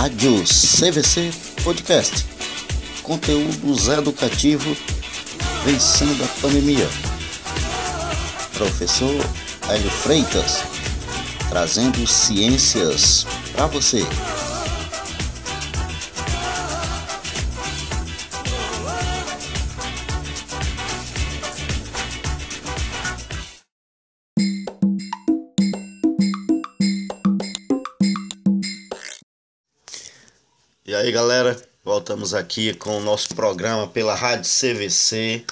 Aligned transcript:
Rádio 0.00 0.42
CVC 0.44 1.30
Podcast. 1.62 2.24
Conteúdos 3.02 3.86
educativos 3.88 4.78
vencendo 5.62 6.24
a 6.24 6.28
pandemia. 6.40 6.88
Professor 8.54 9.14
Hélio 9.68 9.90
Freitas, 9.90 10.64
trazendo 11.50 12.06
ciências 12.06 13.26
para 13.52 13.66
você. 13.66 14.00
Aí 31.10 31.12
galera, 31.12 31.60
voltamos 31.84 32.34
aqui 32.34 32.72
com 32.72 32.98
o 32.98 33.00
nosso 33.00 33.34
programa 33.34 33.88
pela 33.88 34.14
Rádio 34.14 34.48
CVC. 34.48 35.44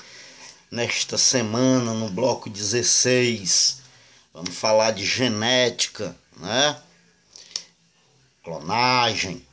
Nesta 0.70 1.18
semana, 1.18 1.92
no 1.94 2.08
bloco 2.08 2.48
16, 2.48 3.82
vamos 4.32 4.56
falar 4.56 4.92
de 4.92 5.04
genética, 5.04 6.14
né? 6.36 6.80
Clonagem. 8.44 9.44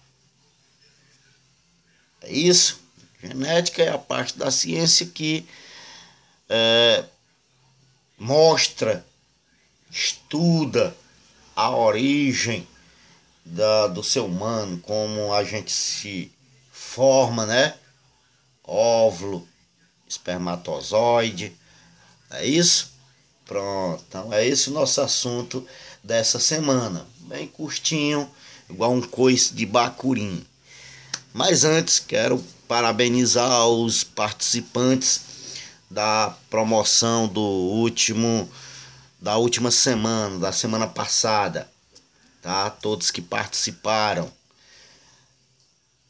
É 2.22 2.32
isso? 2.32 2.80
Genética 3.20 3.82
é 3.82 3.90
a 3.90 3.98
parte 3.98 4.38
da 4.38 4.52
ciência 4.52 5.08
que 5.08 5.44
é, 6.48 7.04
mostra, 8.16 9.04
estuda 9.90 10.96
a 11.56 11.76
origem 11.76 12.68
da, 13.46 13.88
do 13.88 14.04
ser 14.04 14.22
humano, 14.22 14.80
como 14.80 15.32
a 15.32 15.44
gente 15.44 15.72
se 15.72 16.32
forma, 16.72 17.46
né? 17.46 17.76
Óvulo, 18.64 19.48
espermatozoide, 20.08 21.56
é 22.32 22.46
isso? 22.46 22.94
Pronto, 23.46 24.04
então 24.10 24.34
é 24.34 24.46
esse 24.46 24.70
o 24.70 24.74
nosso 24.74 25.00
assunto 25.02 25.66
dessa 26.04 26.40
semana. 26.40 27.06
Bem 27.20 27.48
curtinho, 27.48 28.30
igual 28.68 28.92
um 28.92 29.02
coice 29.02 29.54
de 29.54 29.66
bacurim. 29.66 30.44
Mas 31.32 31.64
antes, 31.64 32.00
quero 32.00 32.44
parabenizar 32.68 33.68
os 33.68 34.04
participantes 34.04 35.22
da 35.92 36.36
promoção 36.50 37.28
do 37.28 37.42
último 37.42 38.50
da 39.22 39.38
última 39.38 39.72
semana, 39.72 40.38
da 40.40 40.52
semana 40.52 40.88
passada 40.88 41.70
tá? 42.46 42.70
Todos 42.70 43.10
que 43.10 43.24
participaram. 43.24 44.32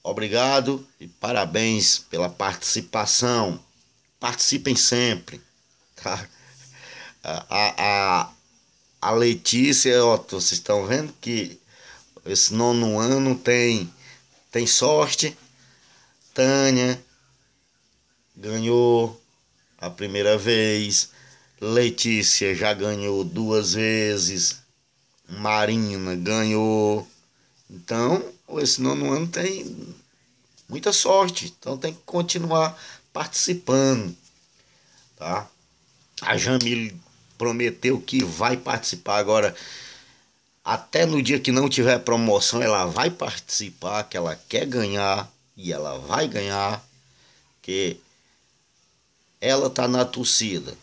Obrigado 0.03 0.85
e 0.99 1.07
parabéns 1.07 1.97
pela 1.97 2.27
participação. 2.27 3.57
Participem 4.19 4.75
sempre, 4.75 5.41
tá? 5.95 6.27
A, 7.23 7.45
a, 7.49 8.33
a 9.01 9.11
Letícia, 9.11 10.03
ó, 10.03 10.17
vocês 10.17 10.59
estão 10.59 10.85
vendo 10.85 11.13
que 11.21 11.57
esse 12.25 12.53
nono 12.53 12.99
ano 12.99 13.33
tem, 13.33 13.89
tem 14.51 14.67
sorte. 14.67 15.37
Tânia 16.33 17.01
ganhou 18.35 19.19
a 19.77 19.89
primeira 19.89 20.37
vez. 20.37 21.11
Letícia 21.61 22.53
já 22.53 22.73
ganhou 22.73 23.23
duas 23.23 23.73
vezes. 23.73 24.64
Marina 25.27 26.15
ganhou. 26.15 27.07
Então, 27.69 28.23
esse 28.59 28.81
nono 28.81 29.11
ano 29.11 29.27
tem 29.27 29.95
muita 30.69 30.91
sorte. 30.91 31.53
Então 31.57 31.77
tem 31.77 31.93
que 31.93 32.01
continuar 32.05 32.79
participando. 33.11 34.15
Tá? 35.15 35.47
A 36.21 36.37
Jamile 36.37 36.95
prometeu 37.37 37.99
que 37.99 38.23
vai 38.23 38.57
participar 38.57 39.17
agora. 39.17 39.55
Até 40.63 41.05
no 41.05 41.21
dia 41.21 41.39
que 41.39 41.51
não 41.51 41.69
tiver 41.69 41.99
promoção, 41.99 42.61
ela 42.61 42.85
vai 42.85 43.11
participar, 43.11 44.03
que 44.03 44.17
ela 44.17 44.35
quer 44.49 44.65
ganhar 44.65 45.31
e 45.55 45.71
ela 45.71 45.99
vai 45.99 46.27
ganhar, 46.27 46.83
que 47.61 47.97
ela 49.39 49.69
tá 49.69 49.87
na 49.87 50.03
torcida. 50.03 50.75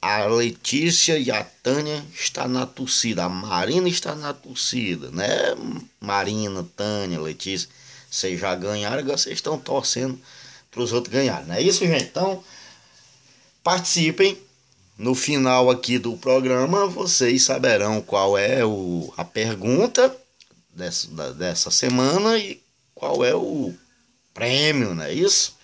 A 0.00 0.26
Letícia 0.26 1.18
e 1.18 1.30
a 1.30 1.42
Tânia 1.42 2.04
está 2.14 2.46
na 2.46 2.66
torcida. 2.66 3.24
A 3.24 3.28
Marina 3.28 3.88
está 3.88 4.14
na 4.14 4.32
torcida, 4.32 5.10
né? 5.10 5.28
Marina, 6.00 6.64
Tânia, 6.76 7.20
Letícia. 7.20 7.68
Vocês 8.08 8.38
já 8.40 8.54
ganharam, 8.54 8.98
agora 8.98 9.18
vocês 9.18 9.36
estão 9.36 9.58
torcendo 9.58 10.18
para 10.70 10.82
os 10.82 10.92
outros 10.92 11.12
ganharem. 11.12 11.46
Não 11.46 11.54
é 11.54 11.62
isso, 11.62 11.86
gente? 11.86 12.04
Então, 12.04 12.42
participem. 13.62 14.38
No 14.96 15.14
final 15.14 15.70
aqui 15.70 15.96
do 15.96 16.16
programa, 16.16 16.88
vocês 16.88 17.44
saberão 17.44 18.00
qual 18.00 18.36
é 18.36 18.64
o, 18.64 19.14
a 19.16 19.24
pergunta 19.24 20.12
dessa, 20.74 21.08
dessa 21.34 21.70
semana 21.70 22.36
e 22.36 22.60
qual 22.96 23.24
é 23.24 23.32
o 23.32 23.72
prêmio, 24.34 24.96
não 24.96 25.04
é 25.04 25.12
isso? 25.12 25.56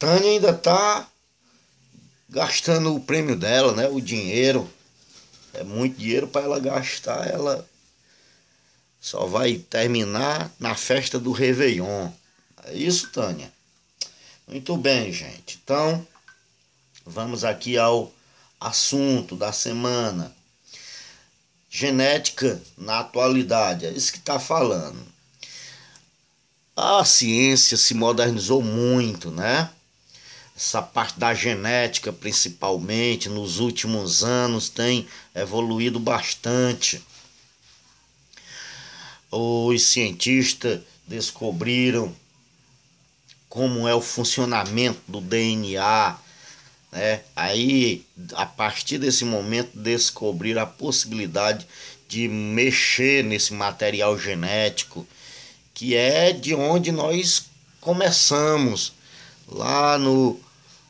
Tânia 0.00 0.30
ainda 0.30 0.50
está 0.50 1.08
gastando 2.28 2.94
o 2.94 3.00
prêmio 3.00 3.36
dela, 3.36 3.72
né? 3.72 3.88
O 3.88 4.00
dinheiro. 4.00 4.68
É 5.54 5.64
muito 5.64 5.98
dinheiro 5.98 6.28
para 6.28 6.44
ela 6.44 6.60
gastar. 6.60 7.26
Ela 7.28 7.66
só 9.00 9.26
vai 9.26 9.56
terminar 9.56 10.50
na 10.58 10.74
festa 10.74 11.18
do 11.18 11.32
Réveillon. 11.32 12.10
É 12.64 12.74
isso, 12.74 13.10
Tânia? 13.10 13.50
Muito 14.46 14.76
bem, 14.76 15.12
gente. 15.12 15.58
Então, 15.62 16.06
vamos 17.04 17.44
aqui 17.44 17.78
ao 17.78 18.12
assunto 18.60 19.36
da 19.36 19.52
semana. 19.52 20.34
Genética 21.70 22.60
na 22.76 23.00
atualidade. 23.00 23.86
É 23.86 23.90
isso 23.90 24.12
que 24.12 24.18
está 24.18 24.38
falando. 24.38 25.06
A 26.74 27.04
ciência 27.04 27.76
se 27.76 27.92
modernizou 27.94 28.62
muito, 28.62 29.30
né? 29.30 29.70
Essa 30.58 30.82
parte 30.82 31.20
da 31.20 31.32
genética, 31.32 32.12
principalmente, 32.12 33.28
nos 33.28 33.60
últimos 33.60 34.24
anos, 34.24 34.68
tem 34.68 35.06
evoluído 35.32 36.00
bastante. 36.00 37.00
Os 39.30 39.84
cientistas 39.84 40.80
descobriram 41.06 42.12
como 43.48 43.86
é 43.86 43.94
o 43.94 44.00
funcionamento 44.00 45.00
do 45.06 45.20
DNA, 45.20 46.18
né? 46.90 47.20
Aí, 47.36 48.04
a 48.32 48.44
partir 48.44 48.98
desse 48.98 49.24
momento, 49.24 49.78
descobriram 49.78 50.62
a 50.62 50.66
possibilidade 50.66 51.68
de 52.08 52.26
mexer 52.26 53.22
nesse 53.22 53.54
material 53.54 54.18
genético, 54.18 55.06
que 55.72 55.94
é 55.94 56.32
de 56.32 56.52
onde 56.52 56.90
nós 56.90 57.44
começamos, 57.80 58.92
lá 59.46 59.96
no 59.96 60.47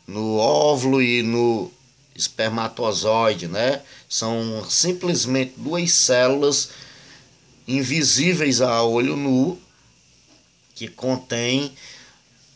no 0.09 0.37
óvulo 0.39 1.03
e 1.03 1.23
no 1.23 1.71
espermatozoide, 2.17 3.47
né? 3.47 3.83
São 4.09 4.65
simplesmente 4.69 5.53
duas 5.59 5.93
células 5.93 6.71
invisíveis 7.67 8.63
a 8.63 8.83
olho 8.83 9.15
nu 9.15 9.61
que 10.75 10.89
contém 10.89 11.75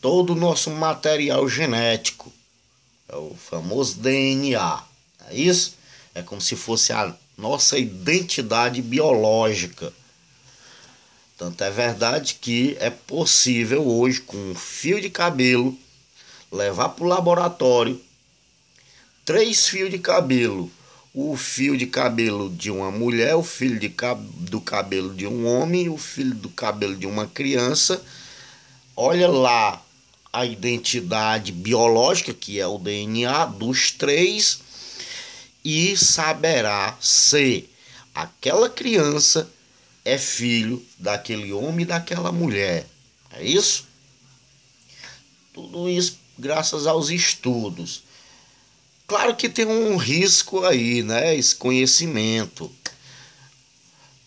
todo 0.01 0.33
o 0.33 0.35
nosso 0.35 0.71
material 0.71 1.47
genético. 1.47 2.33
É 3.07 3.15
o 3.15 3.35
famoso 3.35 3.99
DNA. 3.99 4.83
É 5.29 5.35
isso? 5.35 5.75
É 6.15 6.23
como 6.23 6.41
se 6.41 6.55
fosse 6.55 6.91
a 6.91 7.15
nossa 7.37 7.77
identidade 7.77 8.81
biológica. 8.81 9.93
Tanto 11.37 11.63
é 11.63 11.69
verdade 11.69 12.35
que 12.35 12.75
é 12.79 12.89
possível 12.89 13.85
hoje, 13.85 14.21
com 14.21 14.37
um 14.37 14.55
fio 14.55 15.01
de 15.01 15.09
cabelo, 15.09 15.77
levar 16.53 16.89
para 16.89 17.03
o 17.03 17.07
laboratório 17.07 17.99
três 19.25 19.67
fios 19.67 19.89
de 19.89 19.97
cabelo. 19.97 20.71
O 21.13 21.35
fio 21.37 21.77
de 21.77 21.85
cabelo 21.85 22.49
de 22.49 22.71
uma 22.71 22.89
mulher, 22.89 23.35
o 23.35 23.43
fio 23.43 23.77
de 23.77 23.89
cab 23.89 24.19
do 24.39 24.59
cabelo 24.59 25.13
de 25.13 25.27
um 25.27 25.45
homem, 25.45 25.89
o 25.89 25.97
fio 25.97 26.33
do 26.33 26.49
cabelo 26.49 26.95
de 26.95 27.05
uma 27.05 27.27
criança. 27.27 28.03
Olha 28.95 29.27
lá 29.27 29.81
a 30.31 30.45
identidade 30.45 31.51
biológica, 31.51 32.33
que 32.33 32.59
é 32.59 32.65
o 32.65 32.79
DNA 32.79 33.45
dos 33.45 33.91
três, 33.91 34.59
e 35.63 35.95
saberá 35.95 36.97
se 36.99 37.69
aquela 38.13 38.67
criança 38.67 39.47
é 40.03 40.17
filho 40.17 40.83
daquele 40.97 41.53
homem 41.53 41.83
e 41.83 41.87
daquela 41.87 42.31
mulher. 42.31 42.87
É 43.31 43.43
isso? 43.43 43.87
Tudo 45.53 45.87
isso 45.87 46.22
graças 46.37 46.87
aos 46.87 47.09
estudos. 47.09 48.03
Claro 49.07 49.35
que 49.35 49.49
tem 49.49 49.65
um 49.65 49.97
risco 49.97 50.63
aí, 50.65 51.03
né? 51.03 51.35
Esse 51.35 51.55
conhecimento. 51.55 52.73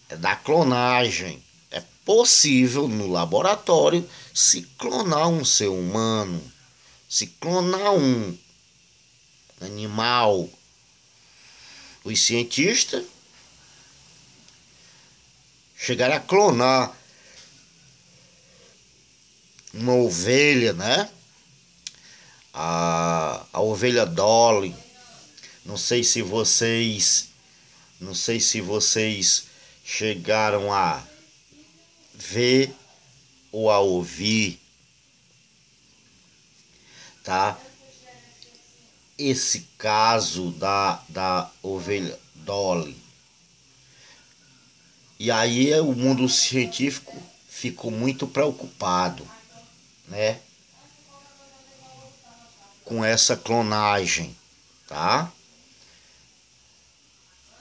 é 0.09 0.17
da 0.17 0.37
clonagem. 0.37 1.43
É 1.71 1.83
possível 2.05 2.87
no 2.87 3.11
laboratório 3.11 4.09
se 4.33 4.63
clonar 4.79 5.29
um 5.29 5.45
ser 5.45 5.69
humano, 5.69 6.43
se 7.09 7.27
clonar 7.27 7.95
um 7.95 8.37
animal. 9.61 10.49
Os 12.05 12.21
cientistas 12.21 13.05
chegaram 15.77 16.15
a 16.15 16.21
clonar 16.21 16.97
uma 19.75 19.95
ovelha, 19.95 20.73
né? 20.73 21.11
A, 22.59 23.45
a 23.53 23.61
ovelha 23.61 24.07
Dolly. 24.07 24.75
Não 25.65 25.77
sei 25.77 26.03
se 26.03 26.23
vocês. 26.23 27.29
Não 28.01 28.15
sei 28.15 28.41
se 28.41 28.63
vocês 28.63 29.45
chegaram 29.85 30.73
a 30.73 31.03
ver 32.15 32.75
ou 33.53 33.71
a 33.71 33.79
ouvir, 33.79 34.59
tá? 37.23 37.59
Esse 39.17 39.67
caso 39.79 40.51
da, 40.53 41.03
da 41.09 41.51
ovelha 41.63 42.19
Dolly. 42.35 42.97
E 45.19 45.31
aí 45.31 45.73
o 45.81 45.93
mundo 45.95 46.29
científico 46.29 47.17
ficou 47.49 47.91
muito 47.91 48.27
preocupado, 48.27 49.27
né? 50.09 50.41
Com 52.87 53.05
essa 53.05 53.37
clonagem, 53.37 54.35
tá? 54.89 55.31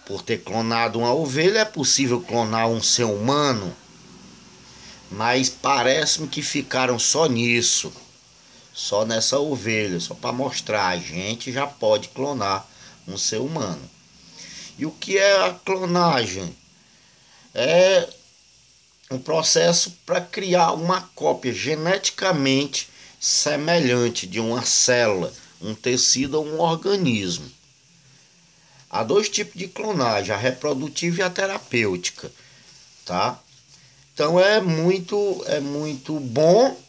Por 0.06 0.22
ter 0.22 0.38
clonado 0.38 1.00
uma 1.00 1.13
ovelha, 1.13 1.60
é 1.60 1.66
possível 1.66 2.22
clonar 2.22 2.69
um 2.69 2.81
ser 2.81 3.04
humano, 3.04 3.75
mas 5.12 5.50
parece-me 5.50 6.27
que 6.27 6.42
ficaram 6.42 6.98
só 6.98 7.25
nisso, 7.25 7.92
só 8.74 9.04
nessa 9.04 9.39
ovelha, 9.39 10.00
só 10.00 10.13
para 10.13 10.31
mostrar 10.31 10.88
a 10.88 10.98
gente 10.98 11.51
já 11.51 11.66
pode 11.66 12.10
clonar 12.10 12.66
um 13.07 13.18
ser 13.18 13.42
humano. 13.42 13.89
E 14.77 14.86
o 14.86 14.92
que 14.92 15.18
é 15.18 15.48
a 15.48 15.54
clonagem? 15.54 16.56
É 17.54 18.07
um 19.10 19.18
processo 19.18 19.92
para 20.06 20.22
criar 20.22 20.74
uma 20.74 21.01
cópia 21.16 21.54
geneticamente 21.54 22.89
semelhante 23.20 24.28
de 24.28 24.40
uma 24.40 24.64
célula, 24.64 25.34
um 25.62 25.74
tecido 25.74 26.36
ou 26.36 26.46
um 26.46 26.60
organismo. 26.60 27.50
Há 28.90 29.04
dois 29.04 29.28
tipos 29.30 29.60
de 29.60 29.68
clonagem, 29.68 30.34
a 30.34 30.38
reprodutiva 30.38 31.20
e 31.20 31.24
a 31.24 31.30
terapêutica, 31.30 32.32
tá? 33.04 33.40
Então 34.14 34.40
é 34.40 34.62
muito 34.62 35.44
é 35.48 35.60
muito 35.60 36.20
bom 36.20 36.80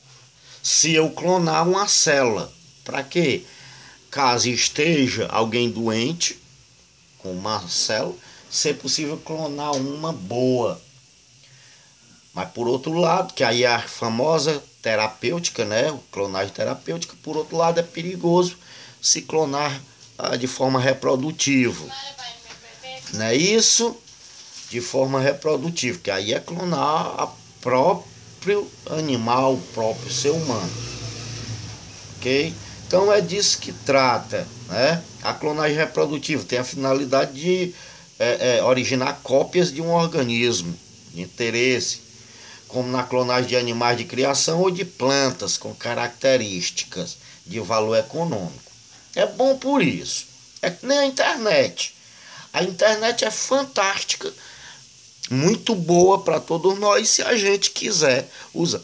se 0.62 0.94
eu 0.94 1.10
clonar 1.10 1.68
uma 1.68 1.88
célula. 1.88 2.52
Para 2.84 3.02
quê? 3.02 3.44
Caso 4.10 4.48
esteja 4.48 5.26
alguém 5.26 5.70
doente 5.70 6.38
com 7.18 7.32
uma 7.32 7.66
célula, 7.68 8.16
ser 8.48 8.74
possível 8.74 9.16
clonar 9.16 9.72
uma 9.76 10.12
boa. 10.12 10.80
Mas 12.32 12.50
por 12.50 12.68
outro 12.68 12.92
lado, 12.92 13.34
que 13.34 13.42
aí 13.42 13.64
é 13.64 13.74
a 13.74 13.80
famosa 13.80 14.62
terapêutica, 14.86 15.64
né? 15.64 15.92
Clonagem 16.12 16.54
terapêutica, 16.54 17.16
por 17.20 17.36
outro 17.36 17.56
lado 17.56 17.80
é 17.80 17.82
perigoso 17.82 18.56
se 19.02 19.22
clonar 19.22 19.82
de 20.38 20.46
forma 20.46 20.78
reprodutiva. 20.78 21.84
Não 23.14 23.24
é 23.24 23.34
isso? 23.34 23.96
De 24.70 24.80
forma 24.80 25.20
reprodutiva, 25.20 25.98
que 25.98 26.08
aí 26.08 26.32
é 26.32 26.38
clonar 26.38 27.20
a 27.20 27.28
próprio 27.60 28.70
animal, 28.88 29.54
o 29.54 29.60
próprio 29.74 30.12
ser 30.12 30.30
humano. 30.30 30.70
Ok? 32.16 32.54
Então 32.86 33.12
é 33.12 33.20
disso 33.20 33.58
que 33.58 33.72
trata, 33.72 34.46
né? 34.68 35.02
A 35.20 35.34
clonagem 35.34 35.76
reprodutiva 35.76 36.44
tem 36.44 36.60
a 36.60 36.64
finalidade 36.64 37.32
de 37.32 37.74
é, 38.20 38.58
é, 38.58 38.62
originar 38.62 39.18
cópias 39.24 39.72
de 39.72 39.82
um 39.82 39.90
organismo 39.90 40.72
de 41.12 41.22
interesse, 41.22 42.05
como 42.68 42.88
na 42.90 43.02
clonagem 43.02 43.48
de 43.48 43.56
animais 43.56 43.96
de 43.98 44.04
criação 44.04 44.60
ou 44.60 44.70
de 44.70 44.84
plantas 44.84 45.56
com 45.56 45.74
características 45.74 47.16
de 47.46 47.60
valor 47.60 47.96
econômico. 47.96 48.72
É 49.14 49.26
bom 49.26 49.56
por 49.56 49.82
isso. 49.82 50.26
É 50.60 50.70
que 50.70 50.84
nem 50.84 50.98
a 50.98 51.06
internet. 51.06 51.94
A 52.52 52.62
internet 52.62 53.24
é 53.24 53.30
fantástica, 53.30 54.32
muito 55.30 55.74
boa 55.74 56.22
para 56.22 56.40
todos 56.40 56.78
nós 56.78 57.08
se 57.08 57.22
a 57.22 57.36
gente 57.36 57.70
quiser 57.70 58.30
usar, 58.54 58.80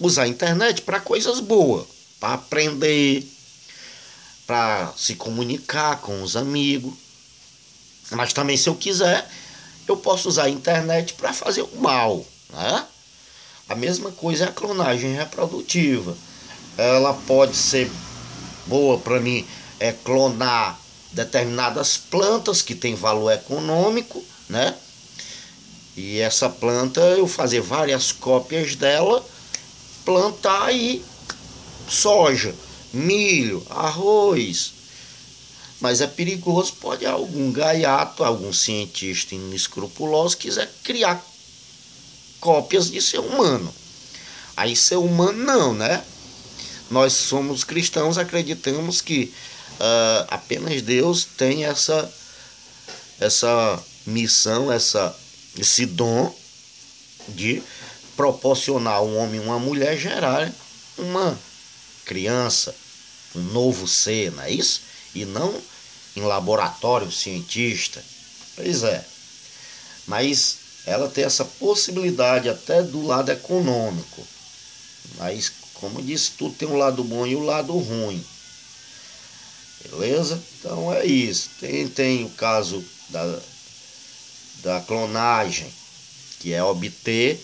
usar 0.00 0.22
a 0.22 0.28
internet 0.28 0.82
para 0.82 1.00
coisas 1.00 1.40
boas, 1.40 1.86
para 2.18 2.34
aprender, 2.34 3.26
para 4.46 4.92
se 4.96 5.14
comunicar 5.14 6.00
com 6.00 6.22
os 6.22 6.36
amigos. 6.36 6.94
Mas 8.10 8.32
também, 8.32 8.56
se 8.56 8.68
eu 8.68 8.74
quiser, 8.74 9.28
eu 9.88 9.96
posso 9.96 10.28
usar 10.28 10.44
a 10.44 10.50
internet 10.50 11.14
para 11.14 11.32
fazer 11.32 11.62
o 11.62 11.76
mal. 11.76 12.24
Né? 12.50 12.86
A 13.72 13.74
mesma 13.74 14.12
coisa 14.12 14.44
é 14.44 14.48
a 14.48 14.52
clonagem 14.52 15.14
reprodutiva. 15.14 16.14
Ela 16.76 17.14
pode 17.14 17.56
ser 17.56 17.90
boa 18.66 18.98
para 18.98 19.18
mim 19.18 19.46
é, 19.80 19.92
clonar 19.92 20.78
determinadas 21.10 21.96
plantas 21.96 22.60
que 22.60 22.74
têm 22.74 22.94
valor 22.94 23.32
econômico, 23.32 24.22
né? 24.46 24.74
E 25.96 26.18
essa 26.20 26.50
planta 26.50 27.00
eu 27.00 27.26
fazer 27.26 27.62
várias 27.62 28.12
cópias 28.12 28.76
dela, 28.76 29.24
plantar 30.04 30.64
aí 30.64 31.02
soja, 31.88 32.54
milho, 32.92 33.66
arroz. 33.70 34.74
Mas 35.80 36.02
é 36.02 36.06
perigoso, 36.06 36.74
pode 36.74 37.06
algum 37.06 37.50
gaiato, 37.50 38.22
algum 38.22 38.52
cientista 38.52 39.34
inescrupuloso 39.34 40.36
quiser 40.36 40.70
criar 40.84 41.24
cópias 42.42 42.90
de 42.90 43.00
ser 43.00 43.20
humano. 43.20 43.72
Aí 44.56 44.74
ser 44.74 44.96
humano 44.96 45.44
não, 45.44 45.72
né? 45.72 46.04
Nós 46.90 47.12
somos 47.12 47.62
cristãos, 47.64 48.18
acreditamos 48.18 49.00
que 49.00 49.32
uh, 49.74 50.26
apenas 50.28 50.82
Deus 50.82 51.24
tem 51.24 51.64
essa, 51.64 52.12
essa 53.18 53.82
missão, 54.04 54.70
essa, 54.70 55.16
esse 55.56 55.86
dom 55.86 56.34
de 57.28 57.62
proporcionar 58.16 58.96
a 58.96 59.02
um 59.02 59.16
homem 59.16 59.40
e 59.40 59.44
uma 59.44 59.60
mulher 59.60 59.96
gerar 59.96 60.52
uma 60.98 61.38
criança, 62.04 62.74
um 63.36 63.40
novo 63.40 63.86
ser, 63.86 64.32
não 64.32 64.42
é 64.42 64.50
isso? 64.50 64.82
E 65.14 65.24
não 65.24 65.54
em 66.16 66.22
laboratório 66.22 67.10
cientista. 67.10 68.04
Pois 68.56 68.82
é. 68.82 69.06
Mas 70.06 70.61
ela 70.86 71.08
tem 71.08 71.24
essa 71.24 71.44
possibilidade 71.44 72.48
até 72.48 72.82
do 72.82 73.06
lado 73.06 73.30
econômico. 73.30 74.26
Mas, 75.18 75.52
como 75.74 76.02
disse, 76.02 76.32
tudo 76.32 76.54
tem 76.54 76.68
um 76.68 76.76
lado 76.76 77.04
bom 77.04 77.26
e 77.26 77.34
o 77.34 77.40
um 77.40 77.44
lado 77.44 77.72
ruim. 77.76 78.24
Beleza? 79.90 80.42
Então 80.58 80.92
é 80.92 81.04
isso. 81.04 81.50
Tem, 81.60 81.88
tem 81.88 82.24
o 82.24 82.30
caso 82.30 82.84
da, 83.08 83.38
da 84.62 84.80
clonagem, 84.80 85.72
que 86.40 86.52
é 86.52 86.62
obter 86.62 87.40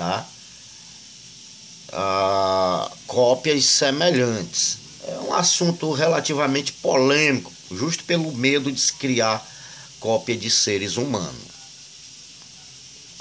tá? 0.00 0.26
Ah, 1.92 2.90
cópias 3.06 3.64
semelhantes. 3.66 4.78
É 5.06 5.18
um 5.18 5.34
assunto 5.34 5.92
relativamente 5.92 6.72
polêmico, 6.72 7.52
justo 7.70 8.04
pelo 8.04 8.32
medo 8.32 8.70
de 8.70 8.80
se 8.80 8.92
criar 8.94 9.46
cópia 9.98 10.36
de 10.36 10.50
seres 10.50 10.96
humanos. 10.96 11.49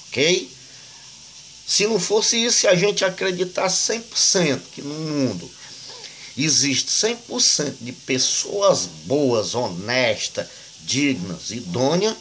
Ok? 0.10 0.50
Se 1.68 1.86
não 1.86 2.00
fosse 2.00 2.44
isso, 2.44 2.62
se 2.62 2.68
a 2.68 2.74
gente 2.74 3.06
acreditar 3.06 3.68
100% 3.68 4.60
que 4.74 4.82
no 4.82 4.94
mundo 4.94 5.50
existe 6.36 6.90
100% 6.90 7.76
de 7.80 7.92
pessoas 7.92 8.88
boas, 9.06 9.54
honestas, 9.54 10.48
dignas, 10.82 11.52
idôneas, 11.52 12.16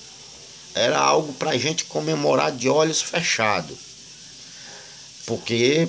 era 0.75 0.99
algo 0.99 1.33
para 1.33 1.53
a 1.53 1.59
gente 1.59 1.85
comemorar 1.85 2.53
de 2.53 2.69
olhos 2.69 3.01
fechados. 3.01 3.79
Porque, 5.25 5.89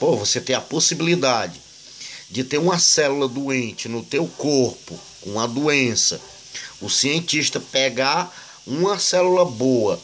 pô, 0.00 0.16
você 0.16 0.40
tem 0.40 0.56
a 0.56 0.60
possibilidade 0.60 1.60
de 2.30 2.42
ter 2.42 2.58
uma 2.58 2.80
célula 2.80 3.28
doente 3.28 3.88
no 3.88 4.02
teu 4.02 4.26
corpo, 4.26 4.98
com 5.20 5.30
uma 5.30 5.46
doença, 5.46 6.20
o 6.80 6.90
cientista 6.90 7.60
pegar 7.60 8.34
uma 8.66 8.98
célula 8.98 9.44
boa 9.44 10.02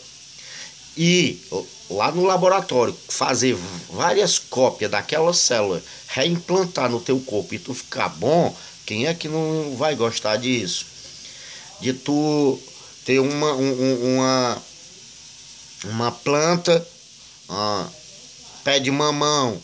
e 0.99 1.41
lá 1.89 2.11
no 2.11 2.25
laboratório 2.25 2.95
fazer 3.09 3.57
várias 3.89 4.37
cópias 4.37 4.91
daquela 4.91 5.33
célula, 5.33 5.81
reimplantar 6.09 6.91
no 6.91 7.01
teu 7.01 7.21
corpo 7.21 7.55
e 7.55 7.59
tu 7.59 7.73
ficar 7.73 8.09
bom, 8.09 8.55
quem 8.85 9.07
é 9.07 9.15
que 9.15 9.29
não 9.29 9.77
vai 9.77 9.95
gostar 9.95 10.37
disso? 10.39 10.85
De 11.81 11.93
tu 11.93 12.59
ter 13.05 13.21
uma, 13.21 13.53
um, 13.53 14.17
uma, 14.17 14.63
uma 15.85 16.11
planta, 16.11 16.85
pé 18.65 18.81
de 18.81 18.91
mamão, 18.91 19.63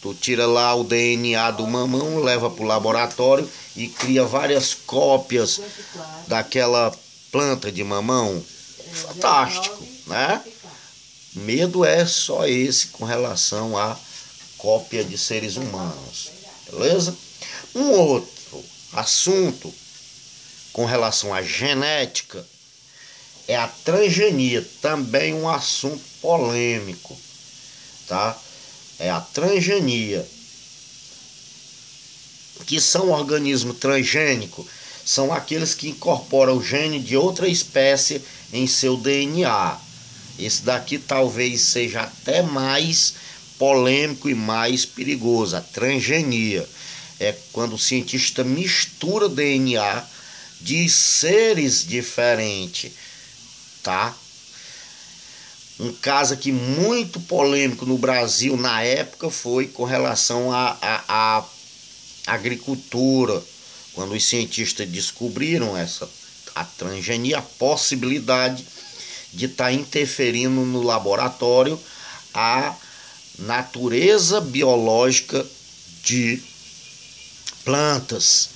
tu 0.00 0.14
tira 0.14 0.46
lá 0.46 0.74
o 0.74 0.82
DNA 0.82 1.50
do 1.50 1.66
mamão, 1.66 2.20
leva 2.20 2.48
para 2.48 2.64
o 2.64 2.66
laboratório 2.66 3.46
e 3.76 3.86
cria 3.86 4.24
várias 4.24 4.72
cópias 4.72 5.60
daquela 6.26 6.90
planta 7.30 7.70
de 7.70 7.84
mamão. 7.84 8.42
Fantástico, 8.92 9.84
né? 10.06 10.42
Medo 11.34 11.84
é 11.84 12.04
só 12.04 12.46
esse 12.46 12.88
com 12.88 13.04
relação 13.04 13.78
à 13.78 13.96
cópia 14.58 15.04
de 15.04 15.16
seres 15.16 15.56
humanos, 15.56 16.30
beleza? 16.70 17.16
Um 17.74 17.90
outro 17.92 18.64
assunto 18.92 19.72
com 20.72 20.84
relação 20.84 21.32
à 21.32 21.40
genética 21.40 22.44
é 23.46 23.56
a 23.56 23.68
transgenia, 23.68 24.66
também 24.82 25.32
um 25.34 25.48
assunto 25.48 26.02
polêmico, 26.20 27.16
tá? 28.06 28.36
É 28.98 29.10
a 29.10 29.20
transgenia. 29.20 30.26
Que 32.66 32.80
são 32.80 33.10
organismos 33.10 33.78
transgênicos? 33.78 34.66
São 35.04 35.32
aqueles 35.32 35.74
que 35.74 35.88
incorporam 35.88 36.58
o 36.58 36.62
gene 36.62 37.00
de 37.00 37.16
outra 37.16 37.48
espécie 37.48 38.22
em 38.52 38.66
seu 38.66 38.96
DNA. 38.96 39.89
Esse 40.44 40.62
daqui 40.62 40.98
talvez 40.98 41.60
seja 41.60 42.02
até 42.02 42.42
mais 42.42 43.14
polêmico 43.58 44.28
e 44.28 44.34
mais 44.34 44.86
perigoso, 44.86 45.56
a 45.56 45.60
transgenia. 45.60 46.66
É 47.18 47.36
quando 47.52 47.74
o 47.74 47.78
cientista 47.78 48.42
mistura 48.42 49.28
DNA 49.28 50.02
de 50.60 50.88
seres 50.88 51.86
diferentes, 51.86 52.92
tá? 53.82 54.14
Um 55.78 55.92
caso 55.94 56.34
aqui 56.34 56.52
muito 56.52 57.20
polêmico 57.20 57.86
no 57.86 57.96
Brasil 57.96 58.56
na 58.56 58.82
época 58.82 59.30
foi 59.30 59.66
com 59.66 59.84
relação 59.84 60.52
à 60.52 60.76
a, 60.80 61.04
a, 61.08 61.38
a, 61.38 61.44
agricultura, 62.26 63.42
quando 63.94 64.14
os 64.14 64.24
cientistas 64.24 64.88
descobriram 64.88 65.76
essa 65.76 66.08
a 66.54 66.64
transgenia, 66.64 67.38
a 67.38 67.42
possibilidade 67.42 68.66
de 69.32 69.46
estar 69.46 69.64
tá 69.64 69.72
interferindo 69.72 70.60
no 70.62 70.82
laboratório 70.82 71.78
a 72.34 72.74
natureza 73.38 74.40
biológica 74.40 75.46
de 76.02 76.42
plantas. 77.64 78.50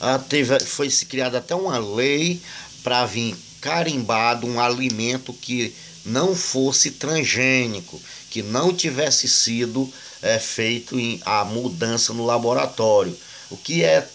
Ah, 0.00 0.18
teve, 0.18 0.58
foi 0.60 0.90
se 0.90 1.06
criada 1.06 1.38
até 1.38 1.54
uma 1.54 1.78
lei 1.78 2.40
para 2.82 3.06
vir 3.06 3.36
carimbado 3.60 4.46
um 4.46 4.60
alimento 4.60 5.32
que 5.32 5.74
não 6.04 6.34
fosse 6.34 6.90
transgênico, 6.90 8.00
que 8.28 8.42
não 8.42 8.74
tivesse 8.74 9.26
sido 9.26 9.90
é, 10.20 10.38
feito 10.38 10.98
em, 10.98 11.20
a 11.24 11.44
mudança 11.44 12.12
no 12.12 12.26
laboratório. 12.26 13.16
O 13.50 13.56
que 13.56 13.82
é 13.82 14.06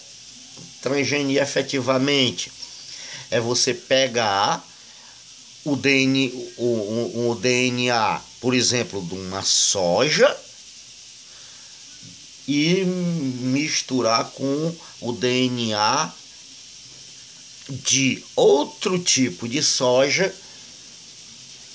transgenia 0.80 1.42
efetivamente? 1.42 2.52
É 3.30 3.40
você 3.40 3.74
pegar 3.74 4.64
o 5.64 5.76
DNA, 5.76 6.30
o, 6.56 6.64
o, 6.64 7.30
o 7.30 7.34
DNA, 7.34 8.20
por 8.40 8.54
exemplo, 8.54 9.02
de 9.02 9.14
uma 9.14 9.42
soja 9.42 10.36
e 12.48 12.84
misturar 12.84 14.30
com 14.30 14.74
o 15.00 15.12
DNA 15.12 16.12
de 17.68 18.24
outro 18.34 18.98
tipo 18.98 19.48
de 19.48 19.62
soja 19.62 20.34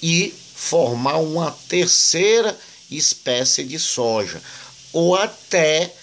e 0.01 0.33
formar 0.53 1.17
uma 1.17 1.51
terceira 1.69 2.57
espécie 2.91 3.63
de 3.63 3.79
soja, 3.79 4.41
ou 4.91 5.15
até 5.15 5.93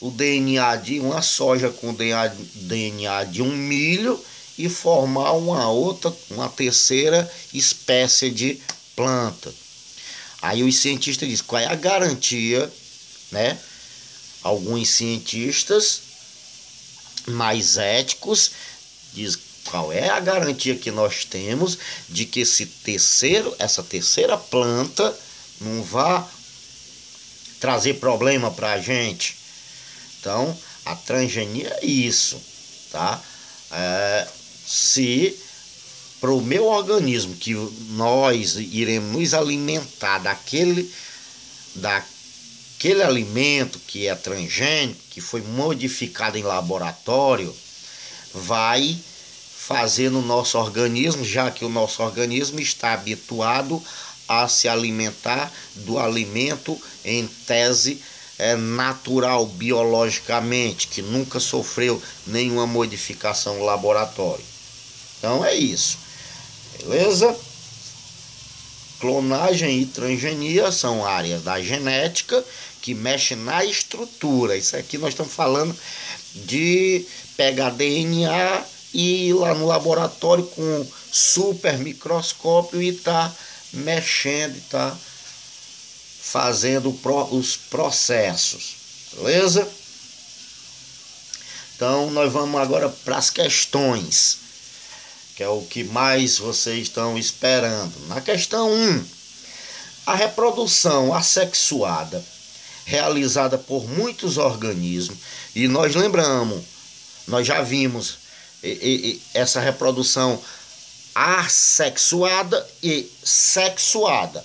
o 0.00 0.10
DNA 0.10 0.76
de 0.76 1.00
uma 1.00 1.22
soja 1.22 1.70
com 1.70 1.94
DNA 1.94 3.24
de 3.24 3.40
um 3.40 3.56
milho 3.56 4.22
e 4.58 4.68
formar 4.68 5.32
uma 5.32 5.68
outra, 5.68 6.14
uma 6.30 6.48
terceira 6.48 7.30
espécie 7.52 8.30
de 8.30 8.60
planta. 8.94 9.52
Aí 10.40 10.62
os 10.62 10.76
cientistas 10.76 11.28
dizem 11.28 11.44
qual 11.46 11.62
é 11.62 11.66
a 11.66 11.74
garantia, 11.74 12.70
né? 13.30 13.58
Alguns 14.42 14.88
cientistas 14.88 16.02
mais 17.26 17.76
éticos 17.76 18.50
diz 19.14 19.38
qual 19.64 19.92
é 19.92 20.08
a 20.08 20.18
garantia 20.18 20.76
que 20.76 20.90
nós 20.90 21.24
temos 21.24 21.78
de 22.08 22.26
que 22.26 22.40
esse 22.40 22.66
terceiro, 22.66 23.54
essa 23.58 23.82
terceira 23.82 24.36
planta 24.36 25.16
não 25.60 25.82
vá 25.82 26.28
trazer 27.60 27.94
problema 27.94 28.50
para 28.50 28.72
a 28.72 28.80
gente. 28.80 29.36
Então, 30.18 30.56
a 30.84 30.96
transgenia 30.96 31.78
é 31.80 31.86
isso, 31.86 32.40
tá? 32.90 33.22
É, 33.70 34.28
se 34.66 35.36
para 36.20 36.30
o 36.30 36.40
meu 36.40 36.66
organismo 36.66 37.34
que 37.34 37.52
nós 37.90 38.56
iremos 38.56 39.12
nos 39.12 39.34
alimentar 39.34 40.18
daquele 40.18 40.88
daquele 41.74 43.02
alimento 43.02 43.80
que 43.86 44.06
é 44.06 44.14
transgênico, 44.14 45.00
que 45.10 45.20
foi 45.20 45.40
modificado 45.42 46.38
em 46.38 46.42
laboratório, 46.42 47.54
vai 48.32 48.96
fazer 49.56 50.10
no 50.10 50.22
nosso 50.22 50.58
organismo, 50.58 51.24
já 51.24 51.50
que 51.50 51.64
o 51.64 51.68
nosso 51.68 52.02
organismo 52.02 52.60
está 52.60 52.92
habituado 52.92 53.82
a 54.28 54.46
se 54.48 54.68
alimentar 54.68 55.52
do 55.76 55.98
alimento 55.98 56.80
em 57.04 57.26
tese 57.46 58.00
é 58.42 58.56
natural 58.56 59.46
biologicamente, 59.46 60.88
que 60.88 61.00
nunca 61.00 61.38
sofreu 61.38 62.02
nenhuma 62.26 62.66
modificação 62.66 63.58
no 63.58 63.64
laboratório. 63.64 64.44
Então 65.18 65.44
é 65.44 65.54
isso. 65.54 65.98
Beleza? 66.78 67.36
Clonagem 68.98 69.82
e 69.82 69.86
transgenia 69.86 70.72
são 70.72 71.06
áreas 71.06 71.42
da 71.42 71.62
genética 71.62 72.44
que 72.80 72.94
mexem 72.94 73.36
na 73.36 73.64
estrutura. 73.64 74.56
Isso 74.56 74.76
aqui 74.76 74.98
nós 74.98 75.10
estamos 75.10 75.32
falando 75.32 75.76
de 76.34 77.06
pegar 77.36 77.70
DNA 77.70 78.64
e 78.92 79.28
ir 79.28 79.34
lá 79.34 79.54
no 79.54 79.66
laboratório 79.66 80.44
com 80.46 80.86
super 81.12 81.78
microscópio 81.78 82.82
e 82.82 82.92
tá 82.92 83.32
mexendo 83.72 84.56
e 84.56 84.60
tá 84.62 84.96
fazendo 86.22 86.96
os 87.32 87.56
processos, 87.56 88.76
beleza? 89.14 89.68
Então 91.76 92.10
nós 92.12 92.32
vamos 92.32 92.60
agora 92.60 92.88
para 92.88 93.18
as 93.18 93.28
questões, 93.28 94.38
que 95.36 95.42
é 95.42 95.48
o 95.48 95.62
que 95.62 95.82
mais 95.84 96.38
vocês 96.38 96.82
estão 96.82 97.18
esperando. 97.18 97.92
Na 98.06 98.20
questão 98.20 98.72
1, 98.72 99.04
a 100.06 100.14
reprodução 100.14 101.12
assexuada 101.12 102.24
realizada 102.84 103.58
por 103.58 103.88
muitos 103.88 104.38
organismos, 104.38 105.18
e 105.54 105.68
nós 105.68 105.94
lembramos 105.94 106.62
nós 107.26 107.46
já 107.46 107.62
vimos 107.62 108.18
essa 109.32 109.60
reprodução 109.60 110.40
assexuada 111.14 112.68
e 112.82 113.10
sexuada. 113.22 114.44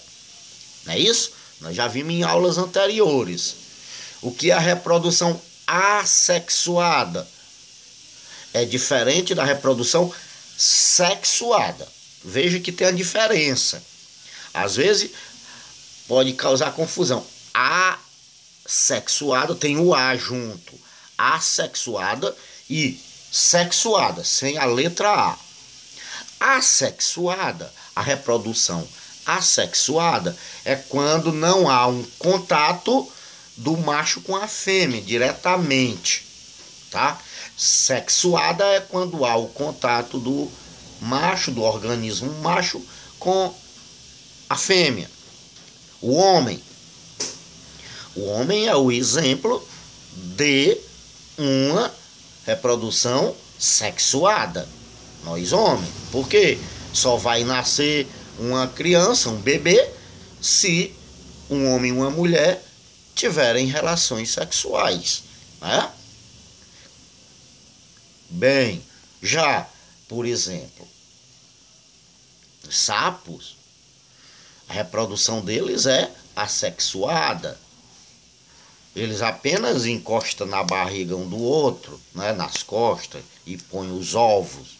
Não 0.85 0.93
é 0.93 0.99
isso? 0.99 1.31
Nós 1.61 1.75
já 1.75 1.87
vimos 1.87 2.13
em 2.13 2.23
aulas 2.23 2.57
anteriores. 2.57 3.55
O 4.21 4.31
que 4.31 4.51
é 4.51 4.53
a 4.53 4.59
reprodução 4.59 5.39
assexuada? 5.65 7.27
É 8.53 8.65
diferente 8.65 9.35
da 9.35 9.43
reprodução 9.43 10.13
sexuada. 10.57 11.87
Veja 12.23 12.59
que 12.59 12.71
tem 12.71 12.87
a 12.87 12.91
diferença. 12.91 13.81
Às 14.53 14.75
vezes 14.75 15.11
pode 16.07 16.33
causar 16.33 16.73
confusão. 16.73 17.25
Assexuada 18.65 19.55
tem 19.55 19.77
o 19.77 19.93
A 19.93 20.15
junto. 20.15 20.73
Assexuada 21.17 22.35
e 22.69 22.99
sexuada, 23.31 24.23
sem 24.23 24.57
a 24.57 24.65
letra 24.65 25.09
A. 25.09 25.37
Assexuada, 26.39 27.71
a 27.95 28.01
reprodução 28.01 28.87
assexuada 29.27 30.35
é 30.63 30.75
quando 30.75 31.33
não 31.33 31.69
há 31.69 31.85
um 31.87 32.03
contato 32.17 33.11
do 33.57 33.75
macho 33.75 34.21
com 34.21 34.35
a 34.35 34.47
fêmea 34.47 35.01
diretamente, 35.01 36.25
tá? 36.89 37.19
Sexuada 37.57 38.63
é 38.63 38.79
quando 38.79 39.25
há 39.25 39.35
o 39.35 39.49
contato 39.49 40.17
do 40.17 40.49
macho, 41.01 41.51
do 41.51 41.61
organismo 41.61 42.31
macho 42.41 42.81
com 43.19 43.53
a 44.49 44.55
fêmea. 44.55 45.09
O 46.01 46.13
homem. 46.13 46.61
O 48.15 48.25
homem 48.27 48.67
é 48.67 48.75
o 48.75 48.91
exemplo 48.91 49.67
de 50.15 50.77
uma 51.37 51.91
reprodução 52.45 53.35
sexuada. 53.59 54.67
Nós 55.23 55.51
homens. 55.51 55.89
Porque 56.11 56.57
só 56.93 57.17
vai 57.17 57.43
nascer 57.43 58.07
uma 58.39 58.67
criança, 58.67 59.29
um 59.29 59.41
bebê, 59.41 59.91
se 60.41 60.95
um 61.49 61.73
homem 61.73 61.91
e 61.91 61.93
uma 61.93 62.09
mulher 62.09 62.63
tiverem 63.15 63.65
relações 63.65 64.31
sexuais, 64.31 65.23
né? 65.59 65.91
Bem, 68.29 68.83
já, 69.21 69.67
por 70.07 70.25
exemplo, 70.25 70.87
sapos, 72.69 73.55
a 74.67 74.73
reprodução 74.73 75.41
deles 75.41 75.85
é 75.85 76.11
assexuada. 76.35 77.57
Eles 78.95 79.21
apenas 79.21 79.85
encostam 79.85 80.45
na 80.45 80.63
barriga 80.63 81.15
um 81.15 81.27
do 81.27 81.37
outro, 81.37 81.99
né, 82.13 82.33
nas 82.33 82.63
costas, 82.63 83.23
e 83.45 83.57
põem 83.57 83.91
os 83.91 84.15
ovos. 84.15 84.77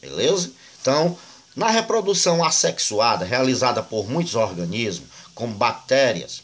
Beleza? 0.00 0.52
Então, 0.80 1.18
na 1.54 1.70
reprodução 1.70 2.44
assexuada, 2.44 3.24
realizada 3.24 3.82
por 3.82 4.08
muitos 4.08 4.34
organismos, 4.34 5.08
como 5.34 5.54
bactérias, 5.54 6.42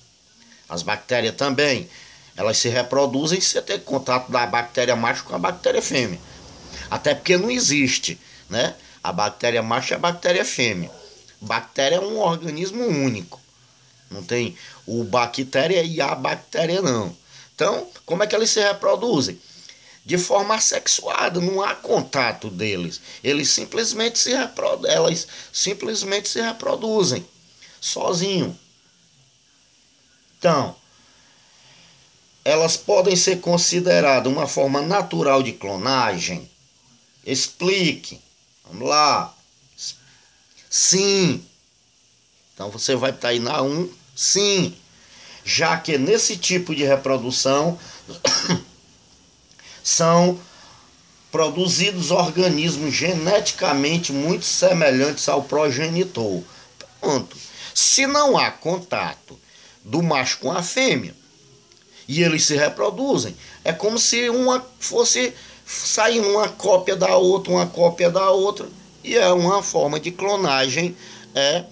as 0.68 0.82
bactérias 0.82 1.34
também, 1.36 1.88
elas 2.36 2.58
se 2.58 2.68
reproduzem 2.68 3.40
sem 3.40 3.62
ter 3.62 3.80
contato 3.80 4.30
da 4.30 4.46
bactéria 4.46 4.96
macho 4.96 5.24
com 5.24 5.34
a 5.34 5.38
bactéria 5.38 5.80
fêmea. 5.80 6.18
Até 6.90 7.14
porque 7.14 7.36
não 7.36 7.50
existe, 7.50 8.18
né? 8.48 8.74
A 9.02 9.12
bactéria 9.12 9.62
macho 9.62 9.92
e 9.92 9.94
a 9.94 9.98
bactéria 9.98 10.44
fêmea. 10.44 10.90
Bactéria 11.40 11.96
é 11.96 12.00
um 12.00 12.18
organismo 12.18 12.84
único. 12.84 13.40
Não 14.10 14.22
tem 14.22 14.56
o 14.86 15.04
bactéria 15.04 15.82
e 15.82 16.00
a 16.00 16.14
bactéria 16.14 16.82
não. 16.82 17.16
Então, 17.54 17.88
como 18.04 18.22
é 18.22 18.26
que 18.26 18.34
eles 18.34 18.50
se 18.50 18.60
reproduzem? 18.60 19.40
De 20.06 20.16
forma 20.16 20.54
assexuada, 20.54 21.40
não 21.40 21.60
há 21.60 21.74
contato 21.74 22.48
deles. 22.48 23.00
Eles 23.24 23.50
simplesmente 23.50 24.20
se 24.20 24.30
elas 24.32 25.26
simplesmente 25.52 26.28
se 26.28 26.40
reproduzem 26.40 27.26
sozinho. 27.80 28.56
Então, 30.38 30.76
elas 32.44 32.76
podem 32.76 33.16
ser 33.16 33.40
consideradas 33.40 34.32
uma 34.32 34.46
forma 34.46 34.80
natural 34.80 35.42
de 35.42 35.52
clonagem? 35.52 36.48
Explique. 37.24 38.20
Vamos 38.64 38.88
lá. 38.88 39.34
Sim. 40.70 41.44
Então 42.54 42.70
você 42.70 42.94
vai 42.94 43.10
estar 43.10 43.30
aí 43.30 43.40
na 43.40 43.60
1, 43.60 43.92
sim. 44.14 44.76
Já 45.44 45.76
que 45.76 45.98
nesse 45.98 46.36
tipo 46.36 46.76
de 46.76 46.84
reprodução 46.84 47.76
são 49.86 50.36
produzidos 51.30 52.10
organismos 52.10 52.92
geneticamente 52.92 54.12
muito 54.12 54.44
semelhantes 54.44 55.28
ao 55.28 55.44
progenitor. 55.44 56.42
Pronto. 57.00 57.36
Se 57.72 58.04
não 58.04 58.36
há 58.36 58.50
contato 58.50 59.38
do 59.84 60.02
macho 60.02 60.38
com 60.38 60.50
a 60.50 60.60
fêmea 60.60 61.14
e 62.08 62.20
eles 62.20 62.44
se 62.44 62.56
reproduzem, 62.56 63.36
é 63.62 63.72
como 63.72 63.96
se 63.96 64.28
uma 64.28 64.66
fosse 64.80 65.32
sair 65.64 66.18
uma 66.18 66.48
cópia 66.48 66.96
da 66.96 67.16
outra, 67.16 67.52
uma 67.52 67.66
cópia 67.68 68.10
da 68.10 68.28
outra, 68.30 68.68
e 69.04 69.16
é 69.16 69.32
uma 69.32 69.62
forma 69.62 70.00
de 70.00 70.10
clonagem 70.10 70.96
é 71.32 71.64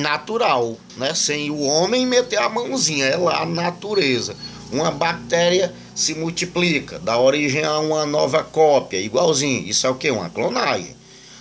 natural, 0.00 0.76
né? 0.96 1.14
Sem 1.14 1.50
o 1.52 1.60
homem 1.60 2.04
meter 2.04 2.40
a 2.40 2.48
mãozinha, 2.48 3.04
é 3.04 3.16
lá 3.16 3.42
a 3.42 3.46
natureza. 3.46 4.36
Uma 4.72 4.90
bactéria 4.90 5.72
se 5.96 6.14
multiplica, 6.14 6.98
dá 6.98 7.18
origem 7.18 7.64
a 7.64 7.78
uma 7.78 8.04
nova 8.04 8.44
cópia, 8.44 9.00
igualzinho. 9.00 9.66
Isso 9.66 9.86
é 9.86 9.90
o 9.90 9.94
que? 9.94 10.10
Uma 10.10 10.28
clonagem. 10.28 10.94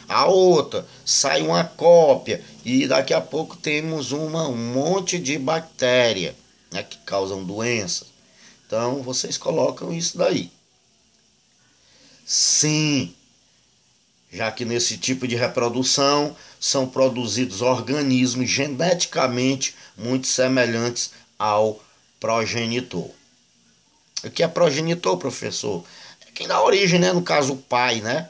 A 0.08 0.26
outra 0.28 0.88
sai 1.04 1.42
uma 1.42 1.66
cópia 1.66 2.42
e 2.64 2.88
daqui 2.88 3.14
a 3.14 3.20
pouco 3.20 3.58
temos 3.58 4.14
uma, 4.14 4.48
um 4.48 4.56
monte 4.56 5.20
de 5.20 5.38
bactéria 5.38 6.34
né, 6.72 6.84
que 6.84 6.98
causam 7.00 7.44
doenças. 7.44 8.08
Então 8.66 9.04
vocês 9.04 9.38
colocam 9.38 9.92
isso 9.92 10.18
daí. 10.18 10.50
Sim, 12.26 13.14
já 14.32 14.52
que 14.52 14.64
nesse 14.64 14.98
tipo 14.98 15.28
de 15.28 15.36
reprodução 15.36 16.36
são 16.60 16.88
produzidos 16.88 17.62
organismos 17.62 18.50
geneticamente 18.50 19.76
muito 19.98 20.28
semelhantes 20.28 21.12
ao 21.38 21.84
progenitor. 22.20 23.10
O 24.26 24.32
que 24.32 24.44
é 24.44 24.48
progenitor, 24.48 25.18
professor? 25.18 25.84
É 26.28 26.32
quem 26.32 26.48
dá 26.48 26.62
origem, 26.62 27.00
né? 27.00 27.14
No 27.14 27.22
caso, 27.22 27.54
o 27.54 27.58
pai, 27.58 28.02
né? 28.02 28.30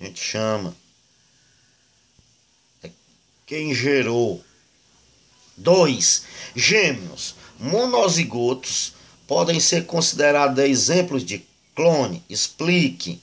A 0.00 0.04
gente 0.04 0.20
chama. 0.20 0.74
É 2.82 2.90
quem 3.46 3.72
gerou. 3.74 4.44
Dois, 5.56 6.24
gêmeos 6.56 7.36
monozigotos 7.58 8.94
podem 9.28 9.60
ser 9.60 9.86
considerados 9.86 10.62
exemplos 10.64 11.24
de 11.24 11.46
clone. 11.74 12.22
Explique. 12.28 13.20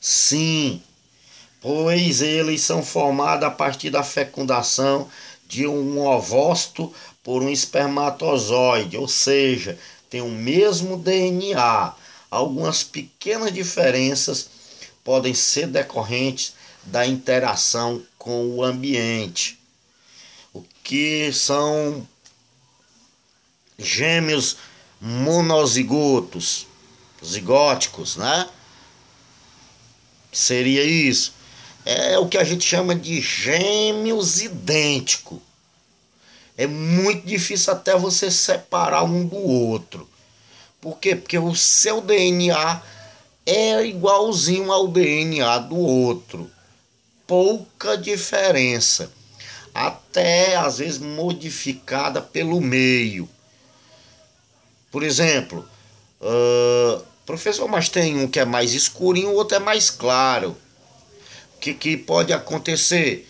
Sim, 0.00 0.80
pois 1.60 2.22
eles 2.22 2.60
são 2.62 2.84
formados 2.84 3.44
a 3.44 3.50
partir 3.50 3.90
da 3.90 4.04
fecundação 4.04 5.10
de 5.48 5.66
um 5.66 6.06
ovócito 6.06 6.94
por 7.24 7.42
um 7.42 7.48
espermatozoide, 7.48 8.96
ou 8.96 9.08
seja, 9.08 9.76
tem 10.08 10.20
o 10.20 10.28
mesmo 10.28 10.96
DNA. 10.96 11.94
Algumas 12.30 12.82
pequenas 12.82 13.52
diferenças 13.52 14.48
podem 15.02 15.34
ser 15.34 15.66
decorrentes 15.66 16.54
da 16.84 17.06
interação 17.06 18.02
com 18.18 18.48
o 18.50 18.62
ambiente. 18.62 19.58
O 20.52 20.62
que 20.82 21.32
são 21.32 22.06
gêmeos 23.78 24.56
monozigotos, 25.00 26.66
zigóticos, 27.24 28.16
né? 28.16 28.48
seria 30.32 30.84
isso? 30.84 31.32
É 31.84 32.18
o 32.18 32.28
que 32.28 32.36
a 32.36 32.44
gente 32.44 32.64
chama 32.64 32.94
de 32.94 33.20
gêmeos 33.20 34.40
idênticos. 34.40 35.38
É 36.58 36.66
muito 36.66 37.24
difícil 37.24 37.72
até 37.72 37.96
você 37.96 38.32
separar 38.32 39.04
um 39.04 39.24
do 39.24 39.36
outro. 39.36 40.08
Por 40.80 40.98
quê? 40.98 41.14
Porque 41.14 41.38
o 41.38 41.54
seu 41.54 42.00
DNA 42.00 42.82
é 43.46 43.86
igualzinho 43.86 44.72
ao 44.72 44.88
DNA 44.88 45.58
do 45.58 45.76
outro. 45.76 46.50
Pouca 47.28 47.96
diferença. 47.96 49.12
Até 49.72 50.56
às 50.56 50.78
vezes 50.78 50.98
modificada 50.98 52.20
pelo 52.20 52.60
meio. 52.60 53.28
Por 54.90 55.04
exemplo, 55.04 55.64
uh, 56.20 57.04
Professor, 57.24 57.68
mas 57.68 57.88
tem 57.88 58.18
um 58.18 58.26
que 58.26 58.40
é 58.40 58.44
mais 58.44 58.72
escurinho, 58.72 59.28
o 59.28 59.34
outro 59.34 59.58
é 59.58 59.60
mais 59.60 59.90
claro. 59.90 60.56
O 61.54 61.60
que, 61.60 61.72
que 61.72 61.96
pode 61.96 62.32
acontecer? 62.32 63.28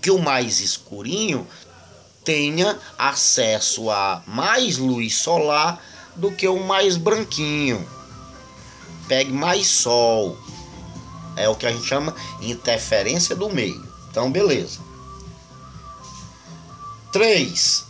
Que 0.00 0.10
o 0.10 0.18
mais 0.18 0.60
escurinho 0.60 1.46
tenha 2.26 2.78
acesso 2.98 3.90
a 3.90 4.22
mais 4.26 4.76
luz 4.76 5.14
solar 5.14 5.82
do 6.14 6.30
que 6.30 6.46
o 6.46 6.62
mais 6.62 6.98
branquinho. 6.98 7.88
Pegue 9.08 9.32
mais 9.32 9.66
sol. 9.68 10.36
É 11.36 11.48
o 11.48 11.54
que 11.54 11.64
a 11.64 11.72
gente 11.72 11.86
chama 11.86 12.14
interferência 12.42 13.34
do 13.34 13.48
meio. 13.48 13.82
Então, 14.10 14.30
beleza. 14.30 14.80
3. 17.12 17.86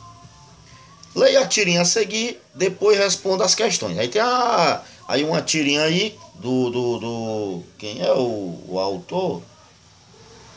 Leia 1.15 1.41
a 1.41 1.47
tirinha 1.47 1.83
a 1.83 1.85
seguir, 1.85 2.41
depois 2.55 2.99
responda 2.99 3.45
as 3.45 3.55
questões. 3.55 3.99
Aí 3.99 4.09
tem 4.09 4.21
a 4.21 4.83
Aí 5.09 5.23
uma 5.23 5.41
tirinha 5.41 5.83
aí 5.83 6.19
do, 6.35 6.69
do, 6.69 6.99
do 6.99 7.63
quem 7.79 8.03
é 8.03 8.13
o, 8.13 8.61
o 8.69 8.79
autor? 8.79 9.41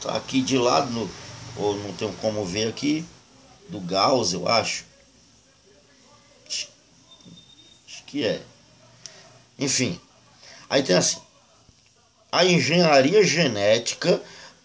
Tá 0.02 0.16
aqui 0.16 0.42
de 0.42 0.58
lado, 0.58 0.90
no, 0.90 1.10
ou 1.56 1.78
não 1.78 1.94
tenho 1.94 2.12
como 2.14 2.44
ver 2.44 2.68
aqui, 2.68 3.06
do 3.70 3.80
Gauss, 3.80 4.34
eu 4.34 4.48
acho. 4.48 4.86
Acho 6.48 8.04
que 8.06 8.26
é. 8.26 8.42
Enfim, 9.58 10.00
aí 10.70 10.84
tem 10.84 10.96
assim: 10.96 11.22
a 12.32 12.44
engenharia 12.46 13.24
genética 13.24 14.22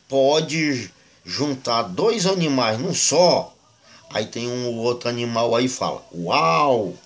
pode 0.08 0.90
juntar 1.24 1.82
dois 1.82 2.26
animais 2.26 2.78
num 2.78 2.94
só. 2.94 3.54
Aí 4.10 4.26
tem 4.26 4.48
um 4.48 4.76
outro 4.78 5.08
animal 5.08 5.54
aí 5.54 5.68
fala: 5.68 6.04
Uau! 6.12 6.96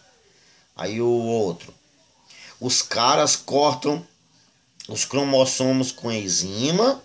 Aí 0.76 1.00
o 1.00 1.08
outro: 1.08 1.74
os 2.60 2.82
caras 2.82 3.34
cortam 3.36 4.06
os 4.88 5.04
cromossomos 5.04 5.92
com 5.92 6.10
enzima 6.10 7.02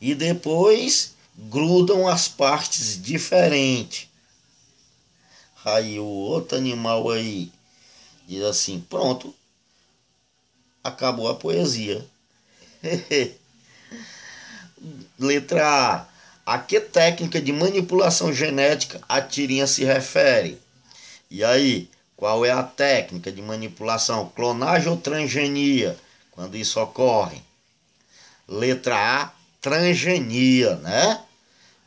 e 0.00 0.14
depois 0.14 1.14
grudam 1.48 2.06
as 2.06 2.28
partes 2.28 3.00
diferentes. 3.00 4.08
Aí 5.64 5.98
o 5.98 6.04
outro 6.04 6.56
animal 6.56 7.10
aí 7.10 7.50
diz 8.26 8.42
assim: 8.44 8.80
pronto, 8.80 9.34
acabou 10.82 11.28
a 11.28 11.34
poesia. 11.34 12.04
letra 15.18 15.66
A. 15.66 16.12
A 16.44 16.58
que 16.58 16.80
técnica 16.80 17.40
de 17.40 17.52
manipulação 17.52 18.32
genética 18.32 19.00
a 19.08 19.22
tirinha 19.22 19.64
se 19.64 19.84
refere? 19.84 20.60
E 21.30 21.44
aí, 21.44 21.88
qual 22.16 22.44
é 22.44 22.50
a 22.50 22.64
técnica 22.64 23.30
de 23.30 23.40
manipulação? 23.40 24.28
Clonagem 24.34 24.88
ou 24.88 24.96
transgenia? 24.96 25.96
Quando 26.32 26.56
isso 26.56 26.80
ocorre? 26.80 27.40
Letra 28.48 28.96
A, 28.96 29.32
transgenia, 29.60 30.74
né? 30.76 31.22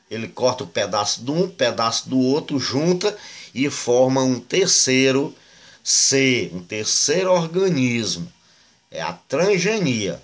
Ele 0.10 0.28
corta 0.28 0.64
o 0.64 0.68
um 0.68 0.70
pedaço 0.70 1.24
de 1.24 1.32
um, 1.32 1.50
pedaço 1.50 2.10
do 2.10 2.20
outro, 2.20 2.60
junta 2.60 3.18
e 3.54 3.70
forma 3.70 4.22
um 4.22 4.40
terceiro 4.40 5.36
ser, 5.84 6.52
um 6.54 6.62
terceiro 6.62 7.32
organismo. 7.32 8.32
É 8.92 9.02
a 9.02 9.14
transgenia. 9.14 10.22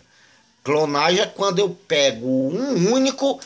Clonagem 0.63 1.21
é 1.21 1.25
quando 1.25 1.59
eu 1.59 1.69
pego 1.87 2.27
um 2.27 2.91
único 2.93 3.39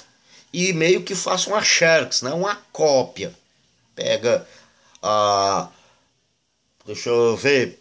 e 0.52 0.74
meio 0.74 1.04
que 1.04 1.16
faço 1.16 1.50
uma 1.50 1.64
xerox, 1.64 2.22
né? 2.22 2.32
uma 2.32 2.56
cópia. 2.72 3.34
Pega 3.96 4.46
a. 5.02 5.70
Deixa 6.86 7.10
eu 7.10 7.38
ver. 7.38 7.80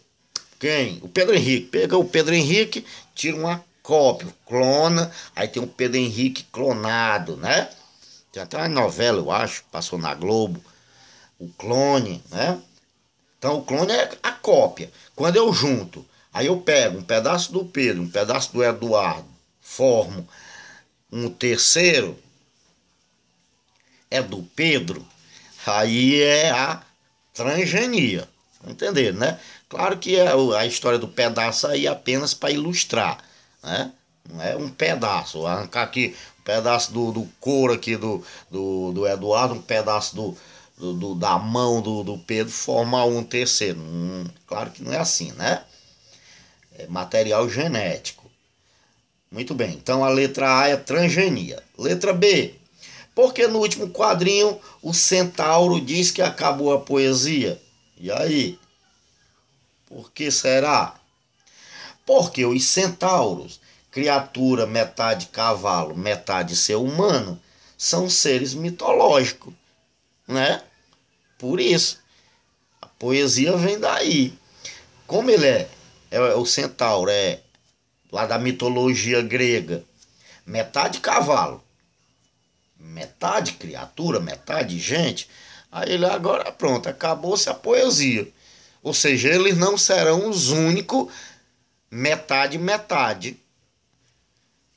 Quem? 0.59 0.99
O 1.01 1.09
Pedro 1.09 1.35
Henrique. 1.35 1.67
Pega 1.67 1.97
o 1.97 2.05
Pedro 2.05 2.33
Henrique, 2.33 2.85
tira 3.13 3.35
uma 3.35 3.63
cópia, 3.83 4.33
clona, 4.47 5.11
aí 5.35 5.47
tem 5.47 5.61
o 5.61 5.67
Pedro 5.67 5.97
Henrique 5.97 6.43
clonado, 6.51 7.37
né? 7.37 7.69
Tem 8.35 8.43
até 8.43 8.57
uma 8.57 8.67
novela, 8.67 9.19
eu 9.19 9.31
acho, 9.31 9.63
passou 9.71 9.97
na 9.97 10.13
Globo. 10.13 10.61
O 11.39 11.47
clone, 11.53 12.21
né? 12.29 12.61
Então 13.37 13.59
o 13.59 13.63
clone 13.63 13.93
é 13.93 14.11
a 14.21 14.33
cópia. 14.33 14.91
Quando 15.15 15.37
eu 15.37 15.53
junto, 15.53 16.05
aí 16.33 16.47
eu 16.47 16.59
pego 16.59 16.97
um 16.97 17.03
pedaço 17.03 17.53
do 17.53 17.63
Pedro, 17.63 18.03
um 18.03 18.09
pedaço 18.09 18.51
do 18.51 18.61
Eduardo, 18.61 19.25
formo 19.61 20.27
um 21.09 21.29
terceiro, 21.29 22.19
é 24.11 24.21
do 24.21 24.43
Pedro, 24.53 25.07
aí 25.65 26.21
é 26.21 26.51
a 26.51 26.81
transgenia. 27.33 28.27
Entender, 28.67 29.13
né? 29.13 29.39
Claro 29.69 29.97
que 29.97 30.17
é 30.17 30.27
a 30.57 30.65
história 30.65 30.99
do 30.99 31.07
pedaço 31.07 31.67
aí 31.67 31.87
é 31.87 31.89
apenas 31.89 32.33
para 32.33 32.51
ilustrar, 32.51 33.17
né? 33.63 33.93
Não 34.27 34.41
é 34.41 34.57
um 34.57 34.69
pedaço. 34.69 35.45
Arrancar 35.45 35.83
aqui 35.83 36.17
pedaço 36.45 36.93
do, 36.93 37.11
do 37.11 37.27
couro 37.39 37.73
aqui 37.73 37.97
do, 37.97 38.23
do, 38.49 38.93
do 38.93 39.07
Eduardo, 39.07 39.55
um 39.55 39.61
pedaço 39.61 40.15
do, 40.15 40.37
do, 40.77 40.93
do, 40.93 41.15
da 41.15 41.39
mão 41.39 41.81
do, 41.81 42.03
do 42.03 42.17
Pedro 42.19 42.53
formar 42.53 43.05
um 43.05 43.23
terceiro. 43.23 43.79
Hum, 43.79 44.25
claro 44.45 44.69
que 44.69 44.83
não 44.83 44.93
é 44.93 44.99
assim, 44.99 45.31
né? 45.33 45.63
É 46.77 46.85
material 46.87 47.49
genético. 47.49 48.29
Muito 49.31 49.55
bem, 49.55 49.71
então 49.71 50.05
a 50.05 50.09
letra 50.09 50.59
A 50.59 50.67
é 50.67 50.77
transgenia. 50.77 51.61
Letra 51.77 52.13
B. 52.13 52.53
Porque 53.15 53.47
no 53.47 53.59
último 53.59 53.89
quadrinho 53.89 54.59
o 54.81 54.93
centauro 54.93 55.81
diz 55.81 56.11
que 56.11 56.21
acabou 56.21 56.71
a 56.73 56.79
poesia. 56.79 57.59
E 57.97 58.11
aí? 58.11 58.59
Por 59.87 60.11
que 60.11 60.29
será? 60.29 60.95
Porque 62.05 62.45
os 62.45 62.63
centauros, 62.65 63.59
criatura 63.95 64.67
metade 64.67 65.27
cavalo, 65.27 65.95
metade 65.95 66.53
ser 66.53 66.75
humano, 66.75 67.41
são 67.77 68.09
seres 68.09 68.53
mitológicos 68.53 69.53
né? 70.27 70.61
Por 71.37 71.61
isso, 71.61 71.99
a 72.81 72.87
poesia 72.87 73.55
vem 73.57 73.79
daí. 73.79 74.33
Como 75.05 75.29
ele 75.29 75.47
é, 75.47 75.69
é 76.11 76.19
o 76.35 76.45
centauro, 76.45 77.09
é 77.09 77.39
lá 78.11 78.25
da 78.25 78.39
mitologia 78.39 79.21
grega, 79.21 79.83
metade 80.45 80.99
cavalo, 80.99 81.63
metade 82.77 83.53
criatura, 83.53 84.19
metade 84.19 84.77
gente, 84.79 85.29
aí 85.71 85.93
ele 85.93 86.05
agora 86.05 86.51
pronto, 86.51 86.89
acabou-se 86.89 87.49
a 87.49 87.53
poesia. 87.53 88.27
Ou 88.81 88.93
seja, 88.93 89.29
eles 89.29 89.57
não 89.57 89.77
serão 89.77 90.29
os 90.29 90.49
únicos 90.49 91.11
metade 91.89 92.57
metade. 92.57 93.39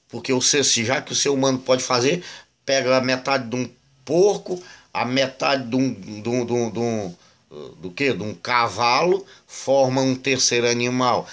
Porque 0.09 0.33
o 0.33 0.41
já 0.41 1.03
que 1.03 1.13
o 1.13 1.17
ser 1.17 1.29
humano 1.29 1.59
pode 1.59 1.83
fazer, 1.83 2.25
pega 2.65 2.97
a 2.97 3.01
metade 3.01 3.49
de 3.49 3.57
um 3.57 3.71
porco, 4.05 4.63
a 4.93 5.05
metade 5.05 5.69
de 5.69 5.77
um, 5.77 5.93
de 5.93 6.29
um, 6.29 6.47
de 6.47 6.53
um, 6.53 6.71
de 6.71 6.79
um 6.79 7.17
do 7.81 7.91
que? 7.91 8.13
De 8.13 8.23
um 8.23 8.35
cavalo 8.35 9.27
forma 9.47 10.03
um 10.03 10.15
terceiro 10.15 10.69
animal. 10.69 11.27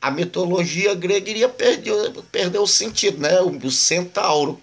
A 0.00 0.10
mitologia 0.10 0.94
grega 0.94 1.30
iria 1.30 1.48
perder, 1.48 2.12
perder 2.30 2.58
o 2.58 2.66
sentido, 2.66 3.18
né? 3.18 3.40
O, 3.40 3.50
o 3.50 3.70
centauro, 3.70 4.60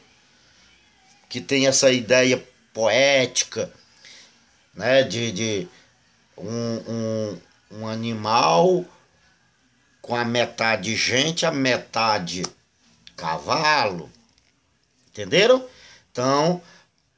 que 1.30 1.42
tem 1.42 1.68
essa 1.68 1.92
ideia 1.92 2.44
poética, 2.74 3.72
né? 4.74 5.04
De, 5.04 5.32
de 5.32 5.68
um, 6.38 6.82
um, 6.88 7.38
um 7.80 7.88
animal 7.88 8.86
com 10.02 10.16
a 10.16 10.24
metade 10.24 10.96
gente, 10.96 11.46
a 11.46 11.52
metade 11.52 12.44
cavalo. 13.16 14.10
Entenderam? 15.10 15.66
Então, 16.12 16.62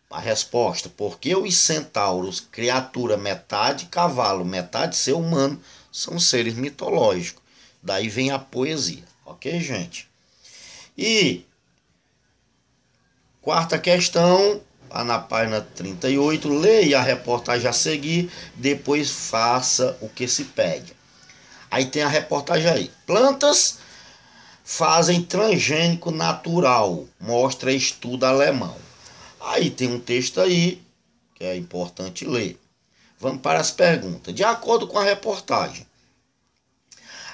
a 0.10 0.20
resposta, 0.20 0.90
porque 0.90 1.36
os 1.36 1.56
centauros, 1.56 2.40
criatura 2.40 3.18
metade 3.18 3.88
cavalo, 3.88 4.46
metade 4.46 4.96
ser 4.96 5.14
humano, 5.14 5.62
são 5.92 6.20
seres 6.20 6.54
mitológicos. 6.54 7.44
Daí 7.82 8.08
vem 8.08 8.32
a 8.32 8.40
poesia, 8.40 9.04
ok, 9.26 9.60
gente? 9.60 10.08
E 10.98 11.46
quarta 13.42 13.78
questão, 13.78 14.62
lá 14.90 15.04
na 15.04 15.20
página 15.20 15.62
38, 15.62 16.50
leia 16.50 17.00
a 17.00 17.04
reportagem 17.04 17.68
a 17.68 17.74
seguir, 17.74 18.32
depois 18.56 19.10
faça 19.10 19.98
o 20.02 20.10
que 20.10 20.28
se 20.28 20.46
pede. 20.46 20.96
Aí 21.70 21.86
tem 21.86 22.02
a 22.02 22.08
reportagem 22.08 22.70
aí. 22.70 22.92
Plantas 23.06 23.80
fazem 24.70 25.24
transgênico 25.24 26.12
natural, 26.12 27.08
mostra 27.22 27.72
estudo 27.72 28.26
alemão. 28.26 28.76
Aí 29.40 29.70
tem 29.70 29.88
um 29.88 29.98
texto 29.98 30.42
aí 30.42 30.84
que 31.34 31.46
é 31.46 31.56
importante 31.56 32.26
ler. 32.26 32.60
Vamos 33.18 33.42
para 33.42 33.62
as 33.62 33.72
perguntas. 33.72 34.36
De 34.36 34.44
acordo 34.44 34.86
com 34.86 35.00
a 35.00 35.06
reportagem, 35.06 35.88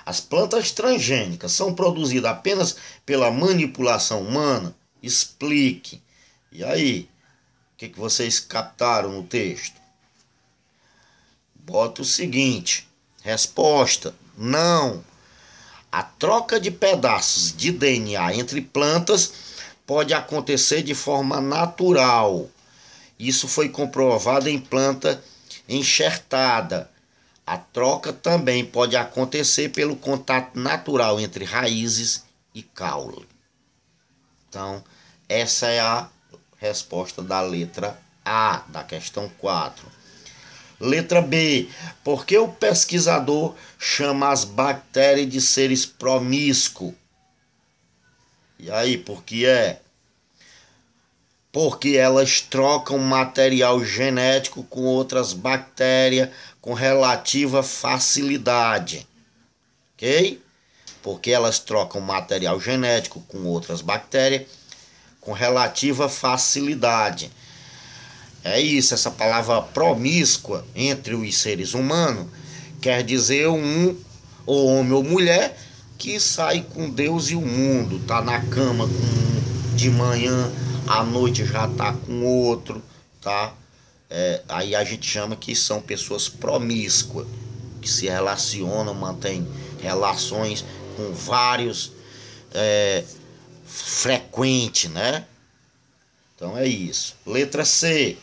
as 0.06 0.22
plantas 0.22 0.72
transgênicas 0.72 1.52
são 1.54 1.74
produzidas 1.74 2.30
apenas 2.30 2.78
pela 3.04 3.32
manipulação 3.32 4.22
humana? 4.22 4.76
Explique. 5.02 6.00
E 6.52 6.64
aí, 6.64 7.10
o 7.74 7.78
que, 7.78 7.90
que 7.90 8.00
vocês 8.00 8.40
captaram 8.40 9.12
no 9.12 9.24
texto? 9.24 9.82
Bota 11.56 12.04
o 12.04 12.06
seguinte: 12.06 12.88
resposta: 13.24 14.14
não. 14.38 15.04
A 15.94 16.02
troca 16.02 16.60
de 16.60 16.72
pedaços 16.72 17.56
de 17.56 17.72
DNA 17.72 18.34
entre 18.34 18.60
plantas 18.62 19.32
pode 19.86 20.12
acontecer 20.12 20.82
de 20.82 20.96
forma 20.96 21.40
natural. 21.40 22.50
Isso 23.20 23.48
foi 23.48 23.70
comprovado 23.70 24.50
em 24.50 24.60
planta 24.60 25.24
enxertada. 25.70 26.90
A 27.46 27.60
troca 27.60 28.12
também 28.12 28.66
pode 28.66 28.96
acontecer 28.96 29.70
pelo 29.70 29.96
contato 29.96 30.60
natural 30.60 31.20
entre 31.20 31.46
raízes 31.46 32.24
e 32.56 32.64
caule. 32.64 33.30
Então, 34.50 34.84
essa 35.30 35.68
é 35.68 35.80
a 35.80 36.10
resposta 36.58 37.22
da 37.22 37.40
letra 37.40 38.02
A, 38.26 38.64
da 38.68 38.84
questão 38.84 39.30
4. 39.38 39.86
Letra 40.80 41.22
B. 41.22 41.70
Por 42.04 42.26
que 42.26 42.38
o 42.38 42.48
pesquisador 42.48 43.56
chama 43.80 44.32
as 44.32 44.44
bactérias 44.44 45.30
de 45.30 45.40
seres 45.40 45.86
promíscuos? 45.86 46.94
E 48.60 48.72
aí, 48.72 48.98
por 48.98 49.24
que 49.24 49.46
é? 49.46 49.82
Porque 51.52 51.90
elas 51.98 52.42
trocam 52.42 52.98
material 52.98 53.84
genético 53.84 54.64
com 54.64 54.82
outras 54.82 55.34
bactérias 55.34 56.30
com 56.62 56.74
relativa 56.74 57.62
facilidade. 57.62 59.08
Ok? 59.94 60.42
Porque 61.02 61.32
elas 61.32 61.60
trocam 61.60 62.02
material 62.02 62.60
genético 62.60 63.22
com 63.28 63.44
outras 63.46 63.82
bactérias 63.82 64.48
com 65.20 65.32
relativa 65.32 66.10
facilidade. 66.10 67.32
É 68.44 68.60
isso, 68.60 68.94
essa 68.94 69.10
palavra 69.10 69.62
promíscua 69.62 70.66
entre 70.76 71.16
os 71.16 71.38
seres 71.38 71.74
humanos 71.74 72.28
quer 72.82 73.02
dizer 73.02 73.48
um 73.48 73.96
homem 74.46 74.92
ou 74.92 75.02
mulher 75.02 75.58
que 75.98 76.20
sai 76.20 76.66
com 76.74 76.90
Deus 76.90 77.30
e 77.30 77.36
o 77.36 77.40
mundo, 77.40 78.00
tá 78.06 78.22
na 78.22 78.42
cama 78.42 78.86
com 78.86 79.76
de 79.76 79.90
manhã, 79.90 80.52
à 80.86 81.02
noite 81.02 81.46
já 81.46 81.68
tá 81.68 81.94
com 81.94 82.24
outro, 82.26 82.84
tá? 83.22 83.54
É, 84.10 84.42
aí 84.50 84.76
a 84.76 84.84
gente 84.84 85.08
chama 85.08 85.36
que 85.36 85.56
são 85.56 85.82
pessoas 85.82 86.28
promíscuas, 86.28 87.26
que 87.82 87.90
se 87.90 88.08
relacionam, 88.08 88.94
mantêm 88.94 89.48
relações 89.82 90.64
com 90.96 91.12
vários 91.14 91.94
é, 92.54 93.04
frequente, 93.66 94.90
né? 94.90 95.26
Então 96.36 96.58
é 96.58 96.68
isso. 96.68 97.16
Letra 97.26 97.64
C. 97.64 98.18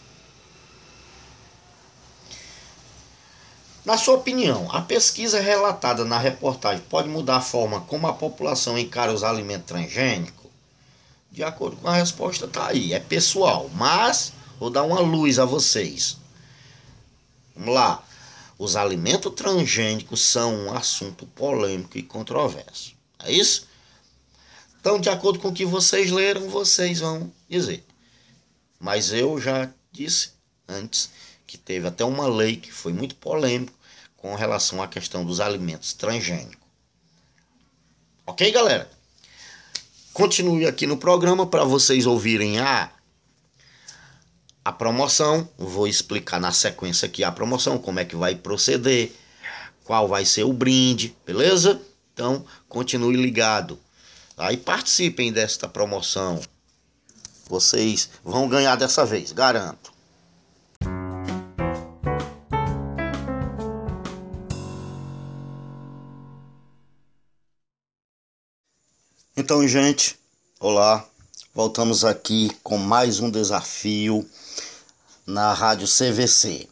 Na 3.90 3.98
sua 3.98 4.14
opinião, 4.14 4.70
a 4.70 4.80
pesquisa 4.80 5.40
relatada 5.40 6.04
na 6.04 6.16
reportagem 6.16 6.80
pode 6.88 7.08
mudar 7.08 7.38
a 7.38 7.40
forma 7.40 7.80
como 7.80 8.06
a 8.06 8.12
população 8.12 8.78
encara 8.78 9.12
os 9.12 9.24
alimentos 9.24 9.66
transgênicos? 9.66 10.48
De 11.28 11.42
acordo 11.42 11.76
com 11.76 11.88
a 11.88 11.96
resposta, 11.96 12.46
tá 12.46 12.68
aí. 12.68 12.92
É 12.92 13.00
pessoal, 13.00 13.68
mas 13.74 14.32
vou 14.60 14.70
dar 14.70 14.84
uma 14.84 15.00
luz 15.00 15.40
a 15.40 15.44
vocês. 15.44 16.16
Vamos 17.56 17.74
lá. 17.74 18.00
Os 18.56 18.76
alimentos 18.76 19.34
transgênicos 19.34 20.20
são 20.20 20.54
um 20.54 20.72
assunto 20.72 21.26
polêmico 21.26 21.98
e 21.98 22.04
controverso. 22.04 22.94
É 23.24 23.32
isso? 23.32 23.66
Então, 24.80 25.00
de 25.00 25.08
acordo 25.08 25.40
com 25.40 25.48
o 25.48 25.52
que 25.52 25.66
vocês 25.66 26.12
leram, 26.12 26.48
vocês 26.48 27.00
vão 27.00 27.28
dizer. 27.48 27.84
Mas 28.78 29.12
eu 29.12 29.40
já 29.40 29.68
disse 29.90 30.30
antes 30.68 31.10
que 31.44 31.58
teve 31.58 31.88
até 31.88 32.04
uma 32.04 32.28
lei 32.28 32.54
que 32.54 32.70
foi 32.70 32.92
muito 32.92 33.16
polêmica 33.16 33.79
com 34.20 34.34
relação 34.34 34.82
à 34.82 34.86
questão 34.86 35.24
dos 35.24 35.40
alimentos 35.40 35.92
transgênicos. 35.94 36.58
Ok, 38.26 38.50
galera? 38.52 38.88
Continue 40.12 40.66
aqui 40.66 40.86
no 40.86 40.96
programa 40.96 41.46
para 41.46 41.64
vocês 41.64 42.06
ouvirem 42.06 42.58
a 42.60 42.92
a 44.62 44.70
promoção. 44.70 45.48
Vou 45.56 45.88
explicar 45.88 46.38
na 46.38 46.52
sequência 46.52 47.06
aqui 47.06 47.24
a 47.24 47.32
promoção, 47.32 47.78
como 47.78 47.98
é 47.98 48.04
que 48.04 48.14
vai 48.14 48.34
proceder, 48.34 49.10
qual 49.84 50.06
vai 50.06 50.24
ser 50.24 50.44
o 50.44 50.52
brinde, 50.52 51.16
beleza? 51.26 51.80
Então, 52.12 52.44
continue 52.68 53.16
ligado. 53.16 53.78
Aí 54.36 54.56
participem 54.56 55.32
desta 55.32 55.66
promoção. 55.66 56.40
Vocês 57.48 58.10
vão 58.22 58.48
ganhar 58.48 58.76
dessa 58.76 59.04
vez, 59.04 59.32
garanto. 59.32 59.89
Então, 69.42 69.66
gente, 69.66 70.18
olá. 70.60 71.08
Voltamos 71.54 72.04
aqui 72.04 72.50
com 72.62 72.76
mais 72.76 73.20
um 73.20 73.30
desafio 73.30 74.28
na 75.26 75.54
Rádio 75.54 75.88
CVC. 75.88 76.68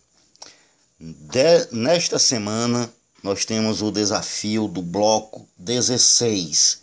De, 1.00 1.66
nesta 1.72 2.18
semana, 2.18 2.92
nós 3.22 3.46
temos 3.46 3.80
o 3.80 3.90
desafio 3.90 4.68
do 4.68 4.82
bloco 4.82 5.48
16. 5.56 6.82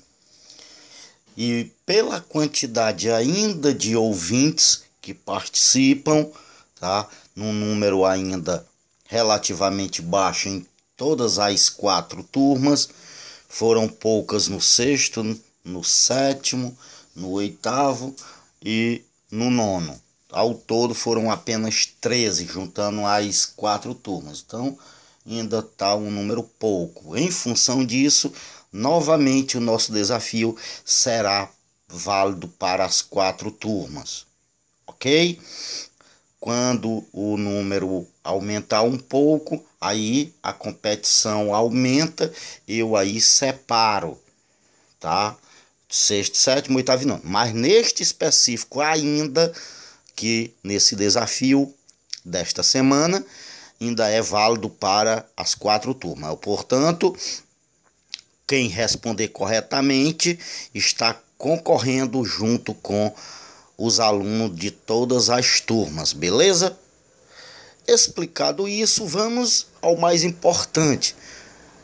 E 1.38 1.71
pela 1.86 2.19
quantidade 2.19 3.12
ainda 3.12 3.71
de 3.71 3.95
ouvintes 3.95 4.86
que 5.00 5.13
participam, 5.13 6.28
tá? 6.80 7.08
Num 7.36 7.54
número 7.54 8.06
ainda 8.06 8.65
relativamente 9.06 10.02
baixo 10.02 10.50
em 10.50 10.65
todas 10.98 11.38
as 11.38 11.69
quatro 11.69 12.24
turmas, 12.24 12.89
foram 13.48 13.88
poucas 13.88 14.48
no 14.48 14.60
sexto, 14.60 15.24
no 15.65 15.84
sétimo, 15.84 16.78
no 17.15 17.32
oitavo 17.32 18.15
e 18.63 19.01
no 19.32 19.49
nono. 19.49 19.99
Ao 20.32 20.54
todo 20.54 20.93
foram 20.93 21.32
apenas 21.32 21.88
13, 21.99 22.45
juntando 22.45 23.06
as 23.06 23.45
quatro 23.45 23.95
turmas. 23.95 24.43
Então, 24.45 24.78
ainda 25.25 25.60
está 25.60 25.95
um 25.95 26.12
número 26.12 26.43
pouco. 26.43 27.17
Em 27.17 27.32
função 27.32 27.84
disso, 27.84 28.32
novamente 28.71 29.58
o 29.58 29.62
nosso 29.62 29.91
desafio 29.91 30.56
será 30.84 31.49
válido 31.88 32.47
para 32.47 32.86
as 32.86 33.01
quatro 33.01 33.49
turmas. 33.49 34.25
Ok? 34.86 35.39
Quando 36.39 37.04
o 37.12 37.38
número 37.38 38.06
aumentar 38.23 38.84
um 38.84 38.97
pouco, 38.97 39.65
aí 39.82 40.34
a 40.43 40.54
competição 40.54 41.56
aumenta, 41.56 42.32
eu 42.67 42.95
aí 42.95 43.19
separo, 43.19 44.19
tá? 44.99 45.36
Sexto, 45.95 46.38
sétimo, 46.38 46.77
oitavo 46.77 47.03
e 47.03 47.05
nono. 47.05 47.21
Mas 47.23 47.53
neste 47.53 48.03
específico 48.03 48.81
ainda, 48.81 49.51
que 50.15 50.53
nesse 50.63 50.95
desafio 50.95 51.73
desta 52.23 52.62
semana, 52.62 53.25
ainda 53.79 54.10
é 54.10 54.21
válido 54.21 54.69
para 54.69 55.25
as 55.38 55.55
quatro 55.55 55.93
turmas. 55.93 56.36
Portanto, 56.41 57.15
quem 58.45 58.67
responder 58.67 59.29
corretamente 59.29 60.38
está 60.73 61.17
concorrendo 61.38 62.23
junto 62.25 62.73
com 62.73 63.13
os 63.77 63.99
alunos 63.99 64.55
de 64.55 64.71
todas 64.71 65.29
as 65.29 65.60
turmas, 65.62 66.12
beleza? 66.12 66.77
Explicado 67.88 68.67
isso, 68.67 69.05
vamos 69.05 69.67
ao 69.81 69.95
mais 69.95 70.23
importante. 70.23 71.15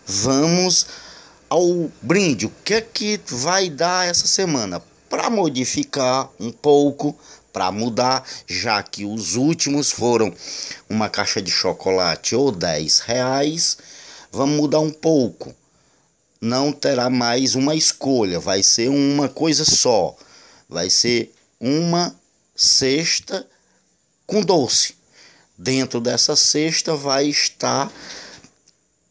Vamos 0.05 0.87
ao 1.51 1.91
brinde, 2.01 2.45
o 2.45 2.53
que 2.63 2.75
é 2.75 2.79
que 2.79 3.19
vai 3.27 3.69
dar 3.69 4.07
essa 4.07 4.25
semana? 4.25 4.81
Para 5.09 5.29
modificar 5.29 6.29
um 6.39 6.49
pouco, 6.49 7.13
para 7.51 7.69
mudar, 7.73 8.25
já 8.47 8.81
que 8.81 9.03
os 9.03 9.35
últimos 9.35 9.91
foram 9.91 10.33
uma 10.89 11.09
caixa 11.09 11.41
de 11.41 11.51
chocolate 11.51 12.33
ou 12.37 12.53
10 12.53 12.99
reais, 12.99 13.77
vamos 14.31 14.55
mudar 14.55 14.79
um 14.79 14.91
pouco. 14.91 15.53
Não 16.39 16.71
terá 16.71 17.09
mais 17.09 17.53
uma 17.53 17.75
escolha, 17.75 18.39
vai 18.39 18.63
ser 18.63 18.87
uma 18.87 19.27
coisa 19.27 19.65
só. 19.65 20.15
Vai 20.69 20.89
ser 20.89 21.35
uma 21.59 22.15
cesta 22.55 23.45
com 24.25 24.41
doce. 24.41 24.95
Dentro 25.57 25.99
dessa 25.99 26.33
cesta 26.33 26.95
vai 26.95 27.25
estar 27.25 27.91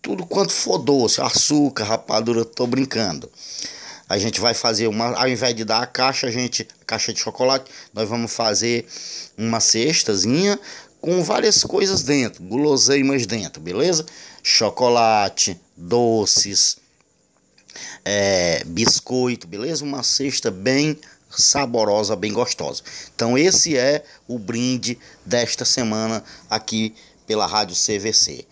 tudo 0.03 0.27
quanto 0.27 0.53
for 0.53 0.79
doce, 0.79 1.21
açúcar, 1.21 1.85
rapadura, 1.85 2.45
tô 2.45 2.67
brincando. 2.67 3.31
A 4.09 4.19
gente 4.19 4.41
vai 4.41 4.55
fazer 4.55 4.89
uma, 4.89 5.15
ao 5.15 5.29
invés 5.29 5.55
de 5.55 5.65
dar 5.65 5.83
a 5.83 5.87
caixa, 5.87 6.27
a 6.27 6.31
gente, 6.31 6.67
caixa 6.87 7.13
de 7.13 7.21
chocolate, 7.21 7.71
nós 7.95 8.09
vamos 8.09 8.33
fazer 8.33 8.87
uma 9.39 9.61
cestazinha 9.61 10.59
com 11.01 11.23
várias 11.23 11.63
coisas 11.63 12.03
dentro, 12.03 12.43
guloseimas 12.43 13.25
dentro, 13.25 13.63
beleza? 13.63 14.05
Chocolate, 14.43 15.59
doces, 15.77 16.79
é, 18.05 18.65
biscoito, 18.65 19.47
beleza? 19.47 19.85
Uma 19.85 20.03
cesta 20.03 20.51
bem 20.51 20.99
saborosa, 21.31 22.17
bem 22.17 22.33
gostosa. 22.33 22.83
Então 23.15 23.39
esse 23.39 23.77
é 23.77 24.05
o 24.27 24.39
brinde 24.39 24.99
desta 25.25 25.65
semana 25.65 26.25
aqui 26.49 26.95
pela 27.27 27.47
Rádio 27.47 27.77
CVC. 27.77 28.45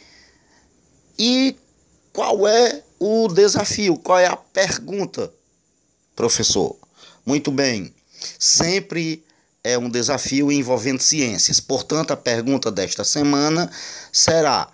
E 1.18 1.57
qual 2.12 2.46
é 2.46 2.83
o 2.98 3.28
desafio? 3.28 3.96
Qual 3.96 4.18
é 4.18 4.26
a 4.26 4.37
pergunta, 4.37 5.33
professor? 6.14 6.76
Muito 7.26 7.50
bem. 7.50 7.92
Sempre 8.38 9.24
é 9.64 9.76
um 9.76 9.90
desafio 9.90 10.50
envolvendo 10.52 11.02
ciências. 11.02 11.61
Portanto, 11.61 12.12
a 12.12 12.16
pergunta 12.16 12.70
desta 12.70 13.04
semana 13.04 13.70
será: 14.12 14.70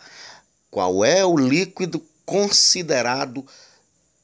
qual 0.70 1.04
é 1.04 1.24
o 1.24 1.36
líquido 1.36 2.04
considerado 2.26 3.46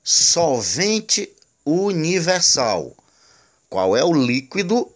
solvente 0.03 1.31
universal? 1.65 2.95
Qual 3.69 3.97
é 3.97 4.05
o 4.05 4.13
líquido 4.13 4.91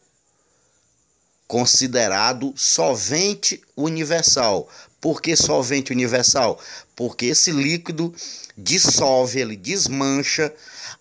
considerado 1.47 2.53
solvente 2.57 3.63
universal? 3.77 4.69
Por 5.05 5.21
que 5.21 5.37
solvente 5.37 5.93
universal? 5.93 6.59
Porque 6.97 7.27
esse 7.27 7.53
líquido 7.53 8.15
dissolve, 8.57 9.39
ele 9.39 9.55
desmancha 9.55 10.51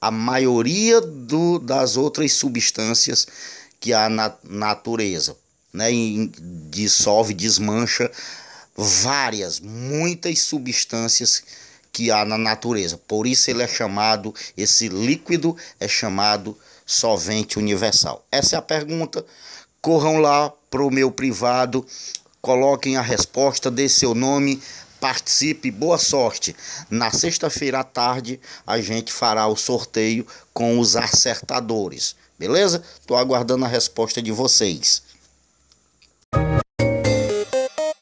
a 0.01 0.11
maioria 0.11 0.99
do, 0.99 1.57
das 1.57 1.95
outras 1.95 2.33
substâncias 2.33 3.25
que 3.79 3.93
há 3.93 4.09
na 4.09 4.35
natureza. 4.43 5.37
Né? 5.71 5.93
E 5.93 6.31
dissolve, 6.69 7.33
desmancha 7.33 8.11
várias, 8.75 9.61
muitas 9.61 10.39
substâncias 10.39 11.41
que 11.89 12.11
há 12.11 12.25
na 12.25 12.37
natureza. 12.37 12.99
Por 13.07 13.25
isso 13.25 13.49
ele 13.49 13.63
é 13.63 13.67
chamado, 13.69 14.35
esse 14.57 14.89
líquido 14.89 15.55
é 15.79 15.87
chamado 15.87 16.57
solvente 16.85 17.57
universal. 17.57 18.25
Essa 18.29 18.57
é 18.57 18.59
a 18.59 18.61
pergunta. 18.61 19.25
Corram 19.81 20.17
lá 20.17 20.51
para 20.69 20.83
o 20.83 20.91
meu 20.91 21.09
privado, 21.09 21.87
Coloquem 22.45 22.97
a 22.97 23.01
resposta, 23.01 23.71
dê 23.71 23.87
seu 23.87 24.13
nome, 24.13 24.61
participe, 24.99 25.71
boa 25.71 25.97
sorte. 25.97 26.53
Na 26.89 27.09
sexta-feira 27.09 27.79
à 27.79 27.85
tarde 27.85 28.37
a 28.67 28.81
gente 28.81 29.13
fará 29.13 29.47
o 29.47 29.55
sorteio 29.55 30.27
com 30.53 30.77
os 30.77 30.97
acertadores, 30.97 32.17
beleza? 32.37 32.83
Estou 32.99 33.15
aguardando 33.15 33.63
a 33.63 33.69
resposta 33.69 34.21
de 34.21 34.33
vocês. 34.33 35.03